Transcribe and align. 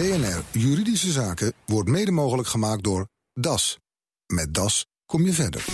BNR 0.00 0.60
Juridische 0.60 1.10
Zaken 1.10 1.52
wordt 1.66 1.88
mede 1.88 2.10
mogelijk 2.10 2.48
gemaakt 2.48 2.84
door 2.84 3.06
DAS. 3.34 3.78
Met 4.26 4.54
DAS 4.54 4.86
kom 5.06 5.22
je 5.22 5.32
verder. 5.32 5.64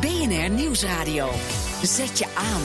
BNR 0.00 0.50
Nieuwsradio. 0.50 1.26
Zet 1.82 2.18
je 2.18 2.26
aan. 2.48 2.62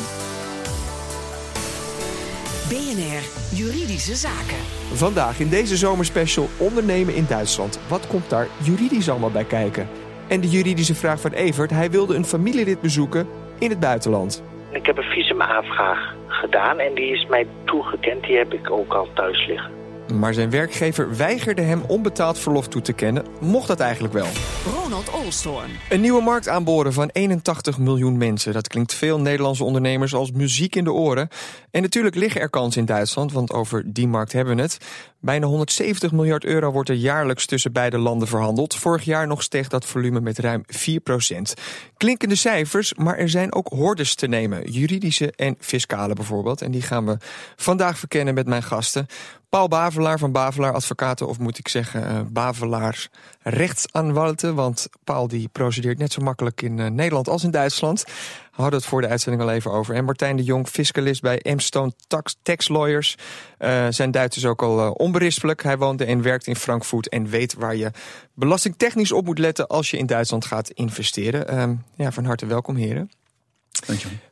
BNR 2.70 3.24
Juridische 3.58 4.16
Zaken. 4.16 4.62
Vandaag 4.94 5.40
in 5.40 5.50
deze 5.50 5.78
zomerspecial 5.78 6.48
ondernemen 6.58 7.16
in 7.16 7.26
Duitsland. 7.26 7.80
Wat 7.88 8.08
komt 8.08 8.30
daar 8.30 8.48
juridisch 8.64 9.10
allemaal 9.10 9.32
bij 9.32 9.46
kijken? 9.46 9.88
En 10.28 10.42
de 10.42 10.50
juridische 10.50 10.96
vraag 10.96 11.22
van 11.22 11.32
Evert. 11.32 11.70
Hij 11.70 11.92
wilde 11.92 12.16
een 12.16 12.26
familielid 12.26 12.82
bezoeken 12.82 13.28
in 13.60 13.70
het 13.70 13.80
buitenland. 13.80 14.44
Ik 14.72 14.86
heb 14.86 14.98
een 14.98 15.04
visumaanvraag 15.04 16.16
gedaan 16.28 16.80
en 16.80 16.96
die 16.96 17.12
is 17.12 17.26
mij 17.26 17.48
toegekend. 17.66 18.24
Die 18.24 18.38
heb 18.38 18.54
ik 18.54 18.72
ook 18.72 18.94
al 18.94 19.08
thuis 19.14 19.48
liggen. 19.48 19.81
Maar 20.20 20.34
zijn 20.34 20.50
werkgever 20.50 21.16
weigerde 21.18 21.62
hem 21.62 21.82
onbetaald 21.88 22.40
verlof 22.40 22.68
toe 22.68 22.82
te 22.82 22.94
kennen. 22.94 23.26
Mocht 23.40 23.68
dat 23.68 23.80
eigenlijk 23.80 24.14
wel? 24.14 24.28
Ronald 24.74 25.10
Olstorn. 25.10 25.70
Een 25.90 26.02
nieuwe 26.02 26.22
markt 26.22 26.48
aanboren 26.48 26.94
van 26.94 27.10
81 27.12 27.78
miljoen 27.78 28.18
mensen. 28.18 28.54
Dat 28.54 28.68
klinkt 28.68 28.94
veel 28.94 29.20
Nederlandse 29.20 29.64
ondernemers 29.64 30.14
als 30.14 30.32
muziek 30.32 30.76
in 30.76 30.84
de 30.84 30.92
oren. 30.92 31.28
En 31.72 31.82
natuurlijk 31.82 32.16
liggen 32.16 32.42
er 32.42 32.50
kansen 32.50 32.80
in 32.80 32.88
Duitsland, 32.88 33.32
want 33.32 33.52
over 33.52 33.84
die 33.94 34.08
markt 34.08 34.32
hebben 34.32 34.56
we 34.56 34.62
het. 34.62 34.78
Bijna 35.24 35.46
170 35.46 36.12
miljard 36.12 36.46
euro 36.46 36.72
wordt 36.72 36.90
er 36.90 36.96
jaarlijks 36.96 37.46
tussen 37.46 37.72
beide 37.72 37.98
landen 37.98 38.28
verhandeld. 38.28 38.76
Vorig 38.76 39.04
jaar 39.04 39.28
nog 39.28 39.44
steeg 39.44 39.68
dat 39.68 39.86
volume 39.86 40.22
met 40.22 40.40
ruim 40.40 40.64
4 40.68 41.00
procent. 41.00 41.54
Klinkende 41.98 42.36
cijfers, 42.36 42.94
maar 42.94 43.18
er 43.18 43.30
zijn 43.30 43.54
ook 43.54 43.68
hordes 43.68 44.16
te 44.16 44.28
nemen. 44.28 44.72
Juridische 44.72 45.32
en 45.36 45.56
fiscale 45.60 46.14
bijvoorbeeld. 46.14 46.62
En 46.62 46.72
die 46.72 46.82
gaan 46.82 47.06
we 47.06 47.18
vandaag 47.56 47.98
verkennen 47.98 48.34
met 48.34 48.48
mijn 48.48 48.64
gasten. 48.64 49.08
Paul 49.50 49.68
Bavelaar 49.68 50.20
van 50.20 50.32
Bavelaar 50.32 50.74
Advocaten, 50.74 51.28
of 51.28 51.40
moet 51.40 51.58
ik 51.58 51.68
zeggen 51.68 52.12
uh, 52.12 52.20
Bavelaars 52.32 53.10
rechtsaanwalten. 53.42 54.56
Want 54.56 54.88
Paul 55.04 55.28
die 55.28 55.48
procedeert 55.52 55.98
net 55.98 56.12
zo 56.12 56.22
makkelijk 56.22 56.62
in 56.62 56.78
uh, 56.78 56.88
Nederland 56.88 57.30
als 57.30 57.44
in 57.44 57.52
Duitsland. 57.52 58.04
Hadden 58.52 58.80
het 58.80 58.90
voor 58.90 59.02
de 59.02 59.08
uitzending 59.08 59.44
al 59.44 59.52
even 59.52 59.72
over. 59.72 59.96
En 59.96 60.06
Martijn 60.06 60.36
de 60.36 60.44
Jong, 60.44 60.68
fiscalist 60.68 61.22
bij 61.22 61.40
Emstone 61.40 61.94
Tax, 62.08 62.36
Tax 62.42 62.68
Lawyers. 62.68 63.18
Uh, 63.60 63.86
zijn 63.90 64.12
Duits 64.12 64.38
is 64.38 64.46
ook 64.46 64.62
al 64.62 64.92
onberispelijk. 64.92 65.64
Hij 65.64 65.78
woonde 65.78 66.06
en 66.06 66.22
werkt 66.22 66.48
in 66.48 66.56
Frankfurt 66.56 67.10
en 67.10 67.28
weet 67.28 67.54
waar 67.54 67.76
je 67.76 67.92
belastingtechnisch 68.34 69.12
op 69.12 69.26
moet 69.26 69.40
letten 69.40 69.68
als 69.68 69.92
je 69.92 69.98
in 69.98 70.06
Duitsland 70.06 70.46
gaat 70.46 70.70
investeren. 70.70 71.48
Ehm, 71.48 71.76
ja, 71.96 72.12
van 72.12 72.26
harte 72.26 72.46
welkom 72.46 72.76
heren. 72.76 73.12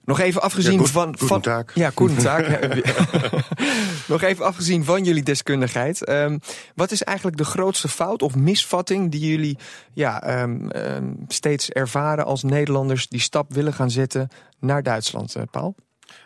Nog 0.04 0.20
even 0.20 0.42
afgezien 0.42 0.72
ja, 0.72 0.78
goed, 0.80 0.90
van. 0.90 1.18
van 1.18 1.42
taak. 1.42 1.72
Ja, 1.74 1.92
taak. 2.22 2.66
Nog 4.08 4.22
even 4.22 4.46
afgezien 4.46 4.84
van 4.84 5.04
jullie 5.04 5.24
deskundigheid. 5.24 6.10
Um, 6.10 6.40
wat 6.76 6.92
is 6.92 7.04
eigenlijk 7.04 7.38
de 7.38 7.46
grootste 7.46 7.88
fout 7.88 8.22
of 8.22 8.36
misvatting 8.36 9.12
die 9.12 9.30
jullie 9.32 9.58
ja, 9.94 10.42
um, 10.42 10.70
um, 10.76 11.16
steeds 11.28 11.70
ervaren 11.70 12.26
als 12.26 12.44
Nederlanders 12.44 13.08
die 13.08 13.20
stap 13.20 13.54
willen 13.54 13.74
gaan 13.74 13.92
zetten 13.92 14.30
naar 14.60 14.84
Duitsland, 14.84 15.36
uh, 15.38 15.44
Paul? 15.52 15.76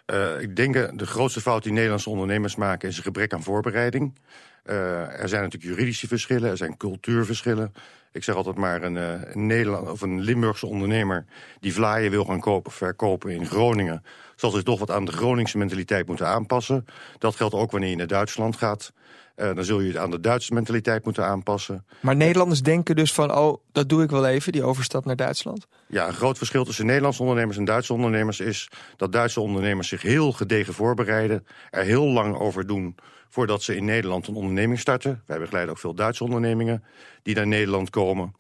Uh, 0.06 0.42
ik 0.42 0.56
denk 0.56 0.76
uh, 0.76 0.84
de 0.94 1.06
grootste 1.06 1.42
fout 1.42 1.64
die 1.64 1.72
Nederlandse 1.72 2.10
ondernemers 2.10 2.56
maken 2.56 2.90
is 2.90 2.98
een 2.98 3.04
gebrek 3.04 3.34
aan 3.34 3.44
voorbereiding. 3.44 4.20
Uh, 4.66 5.22
er 5.22 5.30
zijn 5.30 5.42
natuurlijk 5.42 5.72
juridische 5.74 6.08
verschillen, 6.08 6.50
er 6.50 6.58
zijn 6.58 6.78
cultuurverschillen. 6.78 7.74
Ik 8.14 8.24
zeg 8.24 8.36
altijd 8.36 8.56
maar 8.56 8.84
een, 8.84 8.96
een 8.96 9.46
Nederland 9.48 9.90
of 9.90 10.02
een 10.02 10.22
Limburgse 10.22 10.68
ondernemer 10.68 11.26
die 11.60 11.74
vlaaien 11.74 12.12
wil 12.12 12.26
gaan 12.26 12.40
kopen 12.40 12.72
verkopen 12.72 13.32
in 13.32 13.46
Groningen, 13.46 14.04
zal 14.36 14.50
zich 14.50 14.64
toch 14.64 14.80
wat 14.80 14.92
aan 14.92 15.06
de 15.06 15.12
Groningse 15.12 15.58
mentaliteit 15.58 16.08
moeten 16.08 16.28
aanpassen. 16.28 16.86
Dat 17.18 17.36
geldt 17.36 17.54
ook 17.54 17.72
wanneer 17.72 17.90
je 17.90 17.96
naar 17.96 18.08
Duitsland 18.08 18.56
gaat. 18.56 18.94
Uh, 19.36 19.56
dan 19.56 19.64
zul 19.64 19.80
je 19.80 19.88
het 19.88 19.98
aan 19.98 20.12
de 20.12 20.20
Duitse 20.20 20.54
mentaliteit 20.54 21.06
moeten 21.06 21.26
aanpassen. 21.26 21.86
Maar 22.00 22.16
Nederlanders 22.16 22.62
denken 22.62 22.96
dus 22.96 23.14
van, 23.14 23.36
oh, 23.36 23.58
dat 23.72 23.90
doe 23.90 24.04
ik 24.04 24.10
wel 24.10 24.26
even, 24.26 24.52
die 24.52 24.64
overstap 24.64 25.06
naar 25.06 25.16
Duitsland? 25.16 25.68
Ja, 25.88 26.08
een 26.08 26.14
groot 26.14 26.38
verschil 26.38 26.66
tussen 26.66 26.86
Nederlandse 26.86 27.22
ondernemers 27.22 27.58
en 27.58 27.66
Duitse 27.66 27.94
ondernemers 27.94 28.40
is 28.40 28.70
dat 28.98 29.12
Duitse 29.12 29.40
ondernemers 29.40 29.88
zich 29.88 30.02
heel 30.02 30.32
gedegen 30.32 30.74
voorbereiden, 30.74 31.46
er 31.70 31.84
heel 31.84 32.06
lang 32.06 32.36
over 32.36 32.68
doen 32.68 32.96
voordat 33.34 33.64
ze 33.64 33.76
in 33.76 33.86
Nederland 33.86 34.28
een 34.28 34.36
onderneming 34.36 34.80
starten. 34.80 35.24
Wij 35.26 35.40
begeleiden 35.40 35.74
ook 35.74 35.80
veel 35.80 35.94
Duitse 35.94 36.24
ondernemingen 36.24 36.84
die 37.24 37.36
naar 37.36 37.48
Nederland 37.48 37.90
komen. 37.90 38.36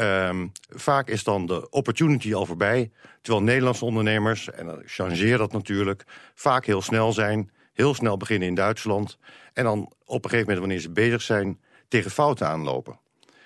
Um, 0.00 0.52
vaak 0.68 1.08
is 1.08 1.24
dan 1.24 1.46
de 1.46 1.70
opportunity 1.70 2.34
al 2.34 2.46
voorbij, 2.46 2.90
terwijl 3.20 3.44
Nederlandse 3.44 3.84
ondernemers, 3.84 4.50
en 4.50 4.66
dan 4.66 4.82
changeer 4.84 5.38
dat 5.38 5.52
natuurlijk, 5.52 6.04
vaak 6.34 6.66
heel 6.66 6.82
snel 6.82 7.12
zijn, 7.12 7.50
heel 7.72 7.94
snel 7.94 8.16
beginnen 8.16 8.48
in 8.48 8.54
Duitsland 8.54 9.18
en 9.52 9.64
dan 9.64 9.92
op 10.04 10.24
een 10.24 10.30
gegeven 10.30 10.38
moment, 10.40 10.58
wanneer 10.58 10.80
ze 10.80 10.90
bezig 10.90 11.22
zijn, 11.22 11.60
tegen 11.88 12.10
fouten 12.10 12.48
aanlopen. 12.48 12.98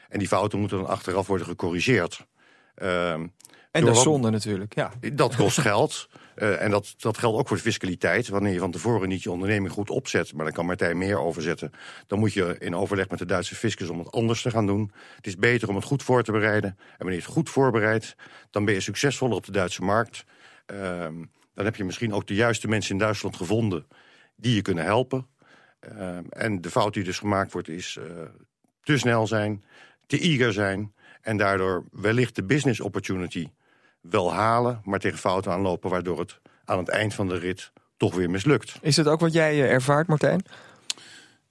En 0.09 0.19
die 0.19 0.29
fouten 0.29 0.59
moeten 0.59 0.79
dan 0.79 0.87
achteraf 0.87 1.27
worden 1.27 1.47
gecorrigeerd. 1.47 2.27
Um, 2.83 3.33
en 3.71 3.85
dat 3.85 3.97
is 3.97 4.03
zonde 4.03 4.31
natuurlijk, 4.31 4.75
ja. 4.75 4.93
Dat 5.13 5.37
kost 5.37 5.59
geld. 5.59 6.09
Uh, 6.37 6.63
en 6.63 6.71
dat, 6.71 6.95
dat 6.99 7.19
geldt 7.19 7.39
ook 7.39 7.49
voor 7.49 7.59
fiscaliteit. 7.59 8.29
Wanneer 8.29 8.53
je 8.53 8.59
van 8.59 8.71
tevoren 8.71 9.09
niet 9.09 9.23
je 9.23 9.31
onderneming 9.31 9.73
goed 9.73 9.91
opzet... 9.91 10.35
maar 10.35 10.45
daar 10.45 10.55
kan 10.55 10.67
Martijn 10.67 10.99
meer 10.99 11.19
over 11.19 11.43
zetten... 11.43 11.73
dan 12.07 12.19
moet 12.19 12.33
je 12.33 12.57
in 12.59 12.75
overleg 12.75 13.09
met 13.09 13.19
de 13.19 13.25
Duitse 13.25 13.55
fiscus 13.55 13.89
om 13.89 13.99
het 13.99 14.13
anders 14.13 14.43
te 14.43 14.51
gaan 14.51 14.67
doen. 14.67 14.93
Het 15.17 15.27
is 15.27 15.37
beter 15.37 15.69
om 15.69 15.75
het 15.75 15.85
goed 15.85 16.03
voor 16.03 16.23
te 16.23 16.33
bereiden. 16.33 16.71
En 16.71 16.97
wanneer 16.99 17.17
je 17.17 17.23
het 17.23 17.33
goed 17.33 17.51
voorbereidt... 17.51 18.17
dan 18.51 18.65
ben 18.65 18.75
je 18.75 18.81
succesvoller 18.81 19.37
op 19.37 19.45
de 19.45 19.53
Duitse 19.53 19.83
markt. 19.83 20.25
Uh, 20.73 20.79
dan 21.55 21.65
heb 21.65 21.77
je 21.77 21.85
misschien 21.85 22.13
ook 22.13 22.27
de 22.27 22.35
juiste 22.35 22.69
mensen 22.69 22.93
in 22.93 22.99
Duitsland 22.99 23.37
gevonden... 23.37 23.87
die 24.37 24.55
je 24.55 24.63
kunnen 24.63 24.85
helpen. 24.85 25.27
Uh, 25.93 26.19
en 26.29 26.61
de 26.61 26.71
fout 26.71 26.95
die 26.95 27.05
dus 27.05 27.19
gemaakt 27.19 27.53
wordt 27.53 27.69
is 27.69 27.99
uh, 27.99 28.05
te 28.83 28.99
snel 28.99 29.27
zijn... 29.27 29.65
te 30.07 30.19
eager 30.19 30.53
zijn... 30.53 30.95
en 31.21 31.37
daardoor 31.37 31.85
wellicht 31.93 32.35
de 32.35 32.45
business 32.45 32.81
opportunity 32.81 33.49
wel 34.11 34.33
halen, 34.33 34.81
maar 34.85 34.99
tegen 34.99 35.19
fouten 35.19 35.53
aanlopen... 35.53 35.91
waardoor 35.91 36.19
het 36.19 36.39
aan 36.65 36.79
het 36.79 36.89
eind 36.89 37.15
van 37.15 37.29
de 37.29 37.39
rit 37.39 37.73
toch 37.97 38.15
weer 38.15 38.31
mislukt. 38.31 38.79
Is 38.81 38.97
het 38.97 39.09
ook 39.09 39.21
wat 39.21 39.33
jij 39.33 39.69
ervaart, 39.69 40.07
Martijn? 40.07 40.43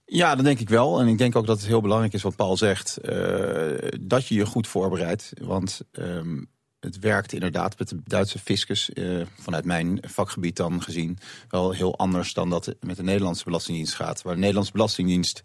Ja, 0.05 0.35
dat 0.35 0.45
denk 0.45 0.59
ik 0.59 0.69
wel. 0.69 0.99
En 0.99 1.07
ik 1.07 1.17
denk 1.17 1.35
ook 1.35 1.45
dat 1.45 1.57
het 1.57 1.67
heel 1.67 1.81
belangrijk 1.81 2.13
is 2.13 2.21
wat 2.21 2.35
Paul 2.35 2.57
zegt... 2.57 2.97
Uh, 3.01 3.77
dat 4.01 4.27
je 4.27 4.35
je 4.35 4.45
goed 4.45 4.67
voorbereidt. 4.67 5.33
Want 5.41 5.81
um, 5.91 6.49
het 6.79 6.99
werkt 6.99 7.33
inderdaad 7.33 7.79
met 7.79 7.89
de 7.89 8.01
Duitse 8.03 8.39
fiscus... 8.39 8.89
Uh, 8.93 9.25
vanuit 9.39 9.65
mijn 9.65 9.99
vakgebied 10.01 10.55
dan 10.55 10.81
gezien... 10.81 11.17
wel 11.49 11.71
heel 11.71 11.97
anders 11.97 12.33
dan 12.33 12.49
dat 12.49 12.65
het 12.65 12.83
met 12.83 12.95
de 12.95 13.03
Nederlandse 13.03 13.43
Belastingdienst 13.43 13.93
gaat. 13.93 14.21
Waar 14.21 14.33
de 14.33 14.39
Nederlandse 14.39 14.71
Belastingdienst... 14.71 15.41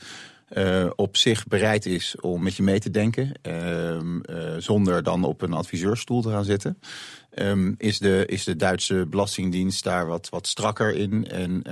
Uh, 0.57 0.91
op 0.97 1.17
zich 1.17 1.47
bereid 1.47 1.87
is 1.87 2.17
om 2.21 2.43
met 2.43 2.57
je 2.57 2.63
mee 2.63 2.79
te 2.79 2.91
denken... 2.91 3.33
Uh, 3.49 3.95
uh, 3.95 4.01
zonder 4.59 5.03
dan 5.03 5.25
op 5.25 5.43
een 5.43 5.53
adviseurstoel 5.53 6.23
te 6.23 6.31
gaan 6.31 6.45
zitten... 6.45 6.79
Um, 7.35 7.75
is, 7.79 7.99
de, 7.99 8.25
is 8.27 8.45
de 8.45 8.57
Duitse 8.57 9.07
Belastingdienst 9.11 9.85
daar 9.85 10.07
wat, 10.07 10.29
wat 10.29 10.47
strakker 10.47 10.95
in... 10.95 11.29
en 11.29 11.63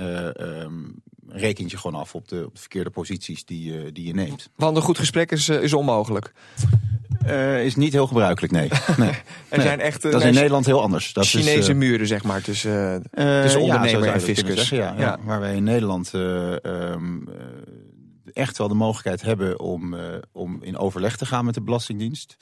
um, 0.61 1.01
rekent 1.27 1.71
je 1.71 1.77
gewoon 1.77 1.99
af 1.99 2.15
op 2.15 2.27
de, 2.27 2.45
op 2.45 2.53
de 2.53 2.59
verkeerde 2.59 2.89
posities 2.89 3.45
die, 3.45 3.91
die 3.91 4.07
je 4.07 4.13
neemt. 4.13 4.49
Want 4.55 4.77
een 4.77 4.83
goed 4.83 4.97
gesprek 4.97 5.31
is, 5.31 5.49
is 5.49 5.73
onmogelijk? 5.73 6.33
is 7.63 7.75
niet 7.75 7.93
heel 7.93 8.07
gebruikelijk, 8.07 8.53
nee. 8.53 8.69
nee. 8.97 9.11
er 9.49 9.61
zijn 9.61 9.79
echt, 9.79 10.01
dat 10.01 10.21
is 10.21 10.23
in 10.23 10.33
Nederland 10.33 10.65
heel 10.65 10.81
anders. 10.81 11.13
Dat 11.13 11.27
Chinese 11.27 11.57
is, 11.57 11.73
muren, 11.73 12.07
zeg 12.07 12.23
maar, 12.23 12.41
tussen, 12.41 13.03
tussen 13.11 13.61
ondernemer 13.61 14.05
ja, 14.05 14.13
en 14.13 14.21
fiscus. 14.21 14.55
Zeggen, 14.55 14.77
ja, 14.77 14.93
ja. 14.97 14.99
ja, 14.99 15.17
Waar 15.23 15.39
wij 15.39 15.55
in 15.55 15.63
Nederland... 15.63 16.11
Um, 16.13 17.27
echt 18.39 18.57
wel 18.57 18.67
de 18.67 18.73
mogelijkheid 18.73 19.21
hebben 19.21 19.59
om, 19.59 19.93
uh, 19.93 20.01
om 20.31 20.63
in 20.63 20.77
overleg 20.77 21.17
te 21.17 21.25
gaan 21.25 21.45
met 21.45 21.53
de 21.53 21.61
Belastingdienst, 21.61 22.37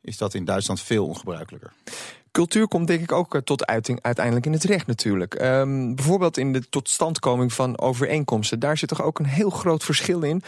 is 0.00 0.16
dat 0.16 0.34
in 0.34 0.44
Duitsland 0.44 0.80
veel 0.80 1.06
ongebruikelijker. 1.06 1.72
Cultuur 2.32 2.68
komt 2.68 2.86
denk 2.86 3.00
ik 3.00 3.12
ook 3.12 3.40
tot 3.44 3.66
uiting 3.66 3.98
uiteindelijk 4.02 4.46
in 4.46 4.52
het 4.52 4.64
recht 4.64 4.86
natuurlijk. 4.86 5.42
Um, 5.42 5.94
bijvoorbeeld 5.94 6.36
in 6.36 6.52
de 6.52 6.68
totstandkoming 6.68 7.52
van 7.52 7.78
overeenkomsten. 7.78 8.58
Daar 8.58 8.78
zit 8.78 8.88
toch 8.88 9.02
ook 9.02 9.18
een 9.18 9.24
heel 9.24 9.50
groot 9.50 9.84
verschil 9.84 10.22
in 10.22 10.42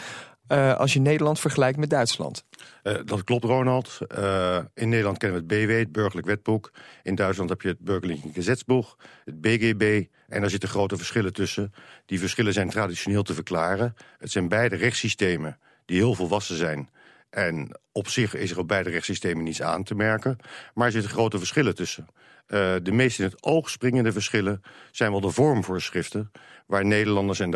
uh, 0.47 0.75
als 0.75 0.93
je 0.93 0.99
Nederland 0.99 1.39
vergelijkt 1.39 1.77
met 1.77 1.89
Duitsland. 1.89 2.45
Uh, 2.83 2.93
dat 3.05 3.23
klopt, 3.23 3.43
Ronald. 3.43 3.97
Uh, 4.17 4.57
in 4.73 4.89
Nederland 4.89 5.17
kennen 5.17 5.47
we 5.47 5.55
het 5.55 5.65
BW, 5.65 5.77
het 5.77 5.91
Burgerlijk 5.91 6.27
Wetboek. 6.27 6.71
In 7.03 7.15
Duitsland 7.15 7.49
heb 7.49 7.61
je 7.61 7.67
het 7.67 7.79
Burgerlijk 7.79 8.19
Gesetzbuch, 8.33 8.95
het 9.25 9.41
BGB. 9.41 10.05
En 10.27 10.41
daar 10.41 10.49
zitten 10.49 10.69
grote 10.69 10.97
verschillen 10.97 11.33
tussen. 11.33 11.73
Die 12.05 12.19
verschillen 12.19 12.53
zijn 12.53 12.69
traditioneel 12.69 13.23
te 13.23 13.33
verklaren. 13.33 13.95
Het 14.17 14.31
zijn 14.31 14.47
beide 14.47 14.75
rechtssystemen 14.75 15.59
die 15.85 15.97
heel 15.97 16.13
volwassen 16.13 16.55
zijn. 16.55 16.89
En 17.35 17.79
op 17.91 18.07
zich 18.07 18.35
is 18.35 18.51
er 18.51 18.59
op 18.59 18.67
beide 18.67 18.89
rechtssystemen 18.89 19.43
niets 19.43 19.61
aan 19.61 19.83
te 19.83 19.95
merken. 19.95 20.37
Maar 20.73 20.85
er 20.85 20.91
zitten 20.91 21.11
grote 21.11 21.37
verschillen 21.37 21.75
tussen. 21.75 22.07
Uh, 22.47 22.75
de 22.83 22.91
meest 22.91 23.19
in 23.19 23.25
het 23.25 23.43
oog 23.43 23.69
springende 23.69 24.11
verschillen 24.11 24.61
zijn 24.91 25.11
wel 25.11 25.21
de 25.21 25.29
vormvoorschriften... 25.29 26.31
waar 26.65 26.85
Nederlanders 26.85 27.39
en, 27.39 27.53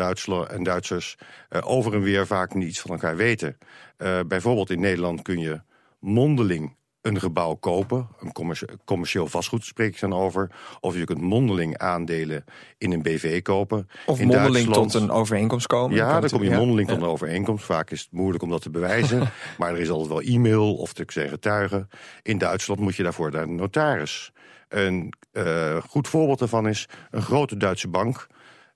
en 0.48 0.62
Duitsers 0.62 1.16
uh, 1.50 1.60
over 1.64 1.94
en 1.94 2.02
weer 2.02 2.26
vaak 2.26 2.54
niets 2.54 2.80
van 2.80 2.90
elkaar 2.90 3.16
weten. 3.16 3.58
Uh, 3.98 4.20
bijvoorbeeld 4.26 4.70
in 4.70 4.80
Nederland 4.80 5.22
kun 5.22 5.38
je 5.38 5.60
mondeling 5.98 6.76
een 7.02 7.20
gebouw 7.20 7.54
kopen, 7.54 8.08
een 8.20 8.32
commercie- 8.32 8.68
commercieel 8.84 9.26
vastgoed 9.26 9.64
spreek 9.64 9.94
ik 9.94 10.00
dan 10.00 10.12
over. 10.14 10.50
Of 10.80 10.96
je 10.96 11.04
kunt 11.04 11.20
mondeling 11.20 11.78
aandelen 11.78 12.44
in 12.78 12.92
een 12.92 13.02
BV 13.02 13.42
kopen. 13.42 13.88
Of 14.06 14.20
In 14.20 14.26
mondeling 14.26 14.52
Duitsland- 14.64 14.90
tot 14.92 15.02
een 15.02 15.10
overeenkomst 15.10 15.66
komen. 15.66 15.96
Ja, 15.96 16.20
dan 16.20 16.30
kom 16.30 16.42
je 16.42 16.50
mondeling 16.50 16.88
ja. 16.88 16.94
tot 16.94 17.02
een 17.02 17.08
overeenkomst. 17.10 17.64
Vaak 17.64 17.90
is 17.90 18.00
het 18.00 18.12
moeilijk 18.12 18.42
om 18.42 18.50
dat 18.50 18.62
te 18.62 18.70
bewijzen. 18.70 19.30
maar 19.58 19.70
er 19.72 19.80
is 19.80 19.90
altijd 19.90 20.08
wel 20.08 20.34
e-mail 20.34 20.74
of 20.74 20.92
te 20.92 21.04
zijn 21.06 21.28
getuigen. 21.28 21.88
In 22.22 22.38
Duitsland 22.38 22.80
moet 22.80 22.96
je 22.96 23.02
daarvoor 23.02 23.30
naar 23.30 23.46
de 23.46 23.52
notaris. 23.52 24.32
Een 24.68 25.12
eh, 25.32 25.76
goed 25.88 26.08
voorbeeld 26.08 26.38
daarvan 26.38 26.68
is 26.68 26.88
een 27.10 27.22
grote 27.22 27.56
Duitse 27.56 27.88
bank... 27.88 28.26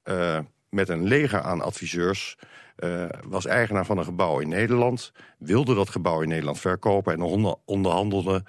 eh, 0.03 0.39
met 0.75 0.89
een 0.89 1.05
leger 1.05 1.41
aan 1.41 1.61
adviseurs... 1.61 2.37
eh, 2.77 3.05
was 3.27 3.47
eigenaar 3.47 3.87
van 3.87 3.99
een 3.99 4.05
gebouw 4.05 4.39
in 4.39 4.49
Nederland... 4.49 5.13
wilde 5.39 5.75
dat 5.75 5.91
gebouw 5.91 6.21
in 6.21 6.29
Nederland 6.29 6.61
verkopen... 6.61 7.13
en 7.13 7.23
onder- 7.23 7.57
onderhandelde 7.65 8.45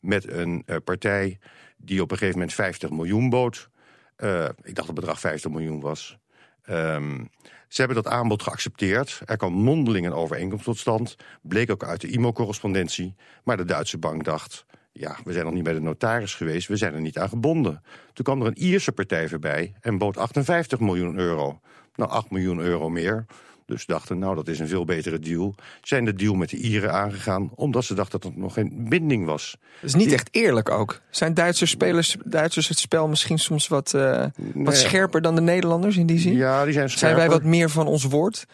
met 0.00 0.28
een 0.28 0.62
eh, 0.66 0.76
partij 0.84 1.38
die 1.76 2.02
op 2.02 2.10
een 2.10 2.16
gegeven 2.16 2.38
moment 2.38 2.56
50 2.56 2.90
miljoen 2.90 3.28
bood. 3.28 3.68
Eh, 4.16 4.44
ik 4.44 4.50
dacht 4.52 4.74
dat 4.74 4.86
het 4.86 4.94
bedrag 4.94 5.20
50 5.20 5.50
miljoen 5.50 5.80
was. 5.80 6.18
Ehm, 6.62 7.24
ze 7.68 7.82
hebben 7.82 8.02
dat 8.02 8.12
aanbod 8.12 8.42
geaccepteerd. 8.42 9.20
Er 9.24 9.36
kwam 9.36 9.52
mondeling 9.52 10.06
een 10.06 10.12
overeenkomst 10.12 10.64
tot 10.64 10.78
stand. 10.78 11.16
Bleek 11.42 11.70
ook 11.70 11.84
uit 11.84 12.00
de 12.00 12.12
e-mailcorrespondentie. 12.12 13.14
Maar 13.44 13.56
de 13.56 13.64
Duitse 13.64 13.98
bank 13.98 14.24
dacht... 14.24 14.66
ja, 14.98 15.16
we 15.24 15.32
zijn 15.32 15.44
nog 15.44 15.54
niet 15.54 15.62
bij 15.62 15.72
de 15.72 15.80
notaris 15.80 16.34
geweest. 16.34 16.68
We 16.68 16.76
zijn 16.76 16.94
er 16.94 17.00
niet 17.00 17.18
aan 17.18 17.28
gebonden. 17.28 17.82
Toen 18.12 18.24
kwam 18.24 18.40
er 18.40 18.46
een 18.46 18.58
Ierse 18.58 18.92
partij 18.92 19.28
voorbij... 19.28 19.72
en 19.80 19.98
bood 19.98 20.16
58 20.16 20.80
miljoen 20.80 21.18
euro. 21.18 21.60
Nou, 21.94 22.10
8 22.10 22.30
miljoen 22.30 22.58
euro 22.58 22.88
meer. 22.88 23.26
Dus 23.66 23.86
dachten, 23.86 24.18
nou, 24.18 24.34
dat 24.34 24.48
is 24.48 24.58
een 24.58 24.68
veel 24.68 24.84
betere 24.84 25.18
deal. 25.18 25.54
Zijn 25.82 26.04
de 26.04 26.14
deal 26.14 26.34
met 26.34 26.48
de 26.48 26.56
Ieren 26.56 26.92
aangegaan... 26.92 27.50
omdat 27.54 27.84
ze 27.84 27.94
dachten 27.94 28.20
dat 28.20 28.32
er 28.32 28.38
nog 28.38 28.52
geen 28.52 28.86
binding 28.88 29.24
was. 29.24 29.56
Dat 29.80 29.90
is 29.90 29.94
niet 29.94 30.12
echt 30.12 30.28
eerlijk 30.30 30.70
ook. 30.70 31.00
Zijn 31.10 31.34
Duitse 31.34 31.66
spelers, 31.66 32.16
Duitsers 32.24 32.68
het 32.68 32.78
spel 32.78 33.08
misschien 33.08 33.38
soms 33.38 33.68
wat, 33.68 33.94
eh, 33.94 34.24
wat 34.54 34.76
scherper 34.76 35.22
dan 35.22 35.34
de 35.34 35.40
Nederlanders 35.40 35.96
in 35.96 36.06
die 36.06 36.18
zin? 36.18 36.36
Ja, 36.36 36.64
die 36.64 36.72
zijn 36.72 36.88
Zijn 36.88 36.98
scherper. 36.98 37.18
wij 37.18 37.28
wat 37.28 37.42
meer 37.42 37.70
van 37.70 37.86
ons 37.86 38.04
woord? 38.04 38.46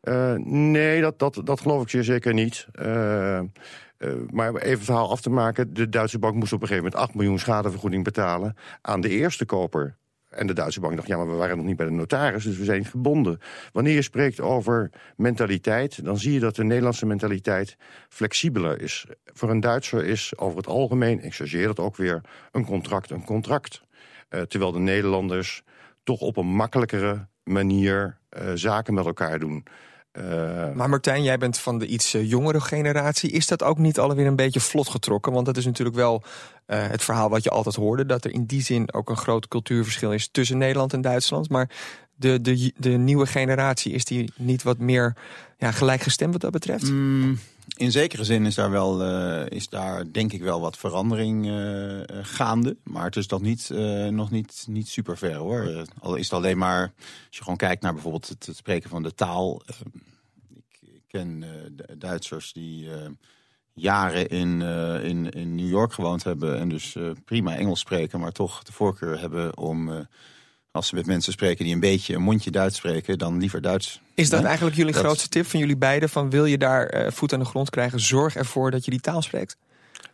Eh, 0.00 0.34
nee, 0.44 1.00
dat, 1.00 1.18
dat, 1.18 1.40
dat 1.44 1.60
geloof 1.60 1.82
ik 1.82 1.88
zeer 1.88 2.04
zeker 2.04 2.34
niet. 2.34 2.66
Eh, 2.72 3.40
eh, 4.02 4.12
maar 4.30 4.54
even 4.54 4.70
het 4.70 4.84
verhaal 4.84 5.10
af 5.10 5.20
te 5.20 5.30
maken. 5.30 5.74
De 5.74 5.88
Duitse 5.88 6.18
bank 6.18 6.34
moest 6.34 6.52
op 6.52 6.62
een 6.62 6.66
gegeven 6.66 6.90
moment 6.90 7.08
8 7.08 7.14
miljoen 7.14 7.38
schadevergoeding 7.38 8.04
betalen 8.04 8.56
aan 8.80 9.00
de 9.00 9.08
eerste 9.08 9.44
koper. 9.44 9.96
En 10.28 10.46
de 10.46 10.52
Duitse 10.52 10.80
bank 10.80 10.96
dacht, 10.96 11.08
ja, 11.08 11.16
maar 11.16 11.30
we 11.30 11.36
waren 11.36 11.56
nog 11.56 11.66
niet 11.66 11.76
bij 11.76 11.86
de 11.86 11.92
notaris, 11.92 12.44
dus 12.44 12.56
we 12.58 12.64
zijn 12.64 12.84
gebonden. 12.84 13.40
Wanneer 13.72 13.94
je 13.94 14.02
spreekt 14.02 14.40
over 14.40 14.90
mentaliteit, 15.16 16.04
dan 16.04 16.18
zie 16.18 16.32
je 16.32 16.40
dat 16.40 16.56
de 16.56 16.64
Nederlandse 16.64 17.06
mentaliteit 17.06 17.76
flexibeler 18.08 18.80
is. 18.80 19.06
Voor 19.24 19.50
een 19.50 19.60
Duitser 19.60 20.04
is 20.04 20.32
over 20.36 20.56
het 20.56 20.66
algemeen, 20.66 21.24
ik 21.24 21.34
chargeer 21.34 21.66
dat 21.66 21.78
ook 21.78 21.96
weer, 21.96 22.20
een 22.52 22.64
contract 22.64 23.10
een 23.10 23.24
contract. 23.24 23.82
Eh, 24.28 24.40
terwijl 24.40 24.72
de 24.72 24.78
Nederlanders 24.78 25.62
toch 26.02 26.20
op 26.20 26.36
een 26.36 26.54
makkelijkere 26.54 27.26
manier 27.44 28.18
eh, 28.28 28.50
zaken 28.54 28.94
met 28.94 29.06
elkaar 29.06 29.38
doen. 29.38 29.64
Eh, 30.12 30.72
Maar 30.72 30.88
Martijn, 30.88 31.22
jij 31.22 31.38
bent 31.38 31.58
van 31.58 31.78
de 31.78 31.86
iets 31.86 32.14
eh, 32.14 32.28
jongere 32.28 32.60
generatie. 32.60 33.30
Is 33.30 33.46
dat 33.46 33.62
ook 33.62 33.78
niet 33.78 33.98
alweer 33.98 34.26
een 34.26 34.36
beetje 34.36 34.60
vlot 34.60 34.88
getrokken? 34.88 35.32
Want 35.32 35.46
dat 35.46 35.56
is 35.56 35.64
natuurlijk 35.64 35.96
wel 35.96 36.22
eh, 36.66 36.88
het 36.88 37.04
verhaal 37.04 37.28
wat 37.28 37.44
je 37.44 37.50
altijd 37.50 37.74
hoorde. 37.74 38.06
Dat 38.06 38.24
er 38.24 38.32
in 38.32 38.44
die 38.44 38.62
zin 38.62 38.92
ook 38.92 39.10
een 39.10 39.16
groot 39.16 39.48
cultuurverschil 39.48 40.12
is 40.12 40.28
tussen 40.28 40.58
Nederland 40.58 40.92
en 40.92 41.00
Duitsland. 41.00 41.48
Maar 41.48 41.70
de, 42.14 42.40
de, 42.40 42.72
de 42.76 42.90
nieuwe 42.90 43.26
generatie, 43.26 43.92
is 43.92 44.04
die 44.04 44.32
niet 44.36 44.62
wat 44.62 44.78
meer 44.78 45.16
ja, 45.58 45.70
gelijkgestemd 45.70 46.32
wat 46.32 46.40
dat 46.40 46.50
betreft? 46.50 46.90
Mm, 46.90 47.38
in 47.76 47.92
zekere 47.92 48.24
zin 48.24 48.46
is 48.46 48.54
daar, 48.54 48.70
wel, 48.70 49.02
eh, 49.02 49.56
is 49.56 49.68
daar 49.68 50.12
denk 50.12 50.32
ik 50.32 50.42
wel 50.42 50.60
wat 50.60 50.78
verandering 50.78 51.46
eh, 51.46 52.00
eh, 52.00 52.06
gaande. 52.22 52.76
Maar 52.82 53.04
het 53.04 53.16
is 53.16 53.26
nog 53.26 53.40
niet, 53.40 53.70
nog 54.10 54.30
niet, 54.30 54.64
niet 54.68 54.88
super 54.88 55.18
ver 55.18 55.34
hoor. 55.34 55.84
Al 56.00 56.14
is 56.14 56.24
het 56.24 56.32
alleen 56.32 56.58
maar, 56.58 56.92
als 57.26 57.36
je 57.36 57.42
gewoon 57.42 57.56
kijkt 57.56 57.82
naar 57.82 57.92
bijvoorbeeld 57.92 58.28
het, 58.28 58.46
het 58.46 58.56
spreken 58.56 58.90
van 58.90 59.02
de 59.02 59.14
taal. 59.14 59.62
ik, 60.48 60.78
ik 60.80 61.02
ken 61.08 61.40
Du- 61.76 61.98
Duitsers 61.98 62.52
die 62.52 62.88
jaren 63.72 64.28
in, 64.28 64.60
in, 65.02 65.30
in 65.30 65.54
New 65.54 65.68
York 65.68 65.92
gewoond 65.92 66.24
hebben. 66.24 66.58
En 66.58 66.68
dus 66.68 66.96
prima 67.24 67.56
Engels 67.56 67.80
spreken, 67.80 68.20
maar 68.20 68.32
toch 68.32 68.62
de 68.62 68.72
voorkeur 68.72 69.20
hebben 69.20 69.56
om... 69.56 70.06
als 70.72 70.86
ze 70.88 70.94
met 70.94 71.06
mensen 71.06 71.32
spreken 71.32 71.64
die 71.64 71.74
een 71.74 71.80
beetje 71.80 72.14
een 72.14 72.22
mondje 72.22 72.50
Duits 72.50 72.76
spreken, 72.76 73.18
dan 73.18 73.38
liever 73.38 73.60
Duits. 73.60 74.00
Is 74.14 74.30
dat 74.30 74.40
Ja, 74.40 74.46
eigenlijk 74.46 74.76
jullie 74.76 74.92
dat- 74.92 75.02
grootste 75.02 75.28
tip 75.28 75.46
van 75.46 75.60
jullie 75.60 75.76
beiden? 75.76 76.08
Van 76.08 76.30
wil 76.30 76.44
je 76.44 76.58
daar 76.58 76.86
eh, 76.86 77.10
voet 77.10 77.32
aan 77.32 77.38
de 77.38 77.44
grond 77.44 77.70
krijgen, 77.70 78.00
zorg 78.00 78.36
ervoor 78.36 78.70
dat 78.70 78.84
je 78.84 78.90
die 78.90 79.00
taal 79.00 79.22
spreekt? 79.22 79.56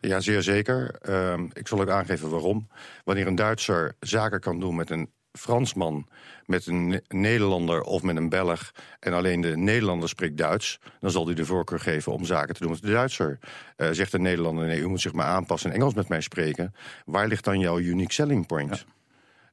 Ja, 0.00 0.20
zeer 0.20 0.42
zeker. 0.42 0.94
Ehm, 1.00 1.44
ik 1.52 1.68
zal 1.68 1.80
ook 1.80 1.88
aangeven 1.90 2.30
waarom. 2.30 2.68
Wanneer 3.04 3.26
een 3.26 3.34
Duitser 3.34 3.94
zaken 4.00 4.40
kan 4.40 4.60
doen 4.60 4.76
met 4.76 4.90
een 4.90 5.10
Fransman, 5.32 6.06
met 6.44 6.66
een 6.66 6.88
Ne- 6.88 7.02
Nederlander 7.08 7.80
of 7.82 8.02
met 8.02 8.16
een 8.16 8.28
Belg... 8.28 8.70
en 9.00 9.12
alleen 9.12 9.40
de 9.40 9.56
Nederlander 9.56 10.08
spreekt 10.08 10.36
Duits... 10.36 10.78
dan 11.00 11.10
zal 11.10 11.26
hij 11.26 11.34
de 11.34 11.44
voorkeur 11.44 11.80
geven 11.80 12.12
om 12.12 12.24
zaken 12.24 12.54
te 12.54 12.60
doen 12.62 12.70
met 12.70 12.82
de 12.82 12.90
Duitser. 12.90 13.38
Eh, 13.76 13.88
zegt 13.92 14.12
de 14.12 14.18
Nederlander, 14.18 14.66
nee, 14.66 14.80
u 14.80 14.86
moet 14.86 15.00
zich 15.00 15.12
maar 15.12 15.26
aanpassen 15.26 15.70
en 15.70 15.76
Engels 15.76 15.94
met 15.94 16.08
mij 16.08 16.20
spreken. 16.20 16.74
Waar 17.04 17.26
ligt 17.28 17.44
dan 17.44 17.58
jouw 17.58 17.78
unique 17.78 18.12
selling 18.12 18.46
point? 18.46 18.84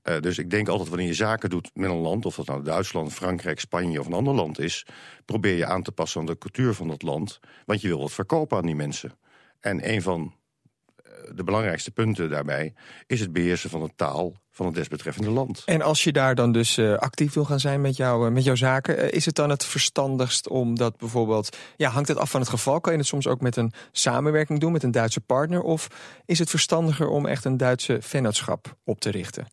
Eh, 0.05 0.19
dus 0.19 0.37
ik 0.37 0.49
denk 0.49 0.67
altijd 0.67 0.89
wanneer 0.89 1.07
je 1.07 1.13
zaken 1.13 1.49
doet 1.49 1.69
met 1.73 1.89
een 1.89 1.95
land... 1.95 2.25
of 2.25 2.35
dat 2.35 2.45
nou 2.45 2.63
Duitsland, 2.63 3.13
Frankrijk, 3.13 3.59
Spanje 3.59 3.99
of 3.99 4.05
een 4.05 4.13
ander 4.13 4.33
land 4.33 4.59
is... 4.59 4.85
probeer 5.25 5.55
je 5.55 5.65
aan 5.65 5.83
te 5.83 5.91
passen 5.91 6.19
aan 6.19 6.25
de 6.25 6.37
cultuur 6.37 6.73
van 6.73 6.87
dat 6.87 7.01
land. 7.01 7.39
Want 7.65 7.81
je 7.81 7.87
wil 7.87 7.99
wat 7.99 8.11
verkopen 8.11 8.57
aan 8.57 8.65
die 8.65 8.75
mensen. 8.75 9.17
En 9.59 9.89
een 9.89 10.01
van 10.01 10.33
eh, 10.95 11.11
de 11.35 11.43
belangrijkste 11.43 11.91
punten 11.91 12.29
daarbij... 12.29 12.73
is 13.07 13.19
het 13.19 13.33
beheersen 13.33 13.69
van 13.69 13.83
de 13.83 13.89
taal 13.95 14.33
van 14.51 14.65
het 14.65 14.75
desbetreffende 14.75 15.29
land. 15.29 15.63
En 15.65 15.81
als 15.81 16.03
je 16.03 16.11
daar 16.11 16.35
dan 16.35 16.51
dus 16.51 16.77
eh, 16.77 16.93
actief 16.93 17.33
wil 17.33 17.45
gaan 17.45 17.59
zijn 17.59 17.81
met, 17.81 17.97
jou, 17.97 18.31
met 18.31 18.43
jouw 18.43 18.55
zaken, 18.55 19.11
is 19.11 19.25
het 19.25 19.35
dan 19.35 19.49
het 19.49 19.65
verstandigst 19.65 20.47
om 20.49 20.75
dat 20.75 20.97
bijvoorbeeld, 20.97 21.57
ja, 21.77 21.89
hangt 21.89 22.07
het 22.07 22.17
af 22.17 22.29
van 22.29 22.39
het 22.39 22.49
geval? 22.49 22.81
Kan 22.81 22.93
je 22.93 22.99
het 22.99 23.07
soms 23.07 23.27
ook 23.27 23.41
met 23.41 23.55
een 23.55 23.73
samenwerking 23.91 24.59
doen 24.59 24.71
met 24.71 24.83
een 24.83 24.91
Duitse 24.91 25.21
partner? 25.21 25.61
Of 25.61 25.87
is 26.25 26.39
het 26.39 26.49
verstandiger 26.49 27.07
om 27.07 27.25
echt 27.25 27.45
een 27.45 27.57
Duitse 27.57 27.97
vennootschap 28.01 28.75
op 28.83 28.99
te 28.99 29.09
richten? 29.09 29.47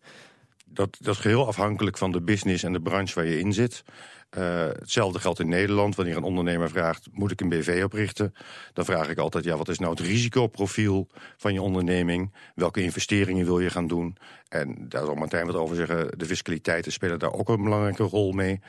Dat, 0.73 0.97
dat 0.99 1.13
is 1.15 1.21
geheel 1.21 1.47
afhankelijk 1.47 1.97
van 1.97 2.11
de 2.11 2.21
business 2.21 2.63
en 2.63 2.73
de 2.73 2.81
branche 2.81 3.15
waar 3.15 3.25
je 3.25 3.39
in 3.39 3.53
zit. 3.53 3.83
Eh, 4.29 4.67
hetzelfde 4.67 5.19
geldt 5.19 5.39
in 5.39 5.49
Nederland. 5.49 5.95
Wanneer 5.95 6.17
een 6.17 6.23
ondernemer 6.23 6.69
vraagt, 6.69 7.07
moet 7.11 7.31
ik 7.31 7.41
een 7.41 7.49
BV 7.49 7.81
oprichten? 7.83 8.33
Dan 8.73 8.85
vraag 8.85 9.09
ik 9.09 9.17
altijd, 9.17 9.43
ja, 9.43 9.57
wat 9.57 9.69
is 9.69 9.79
nou 9.79 9.91
het 9.91 9.99
risicoprofiel 9.99 11.07
van 11.37 11.53
je 11.53 11.61
onderneming? 11.61 12.33
Welke 12.55 12.81
investeringen 12.81 13.45
wil 13.45 13.59
je 13.59 13.69
gaan 13.69 13.87
doen? 13.87 14.17
En 14.47 14.85
daar 14.89 15.05
zal 15.05 15.15
Martijn 15.15 15.45
wat 15.45 15.55
over 15.55 15.75
zeggen. 15.75 16.17
De 16.17 16.25
fiscaliteiten 16.25 16.91
spelen 16.91 17.19
daar 17.19 17.33
ook 17.33 17.49
een 17.49 17.63
belangrijke 17.63 18.03
rol 18.03 18.31
mee. 18.31 18.61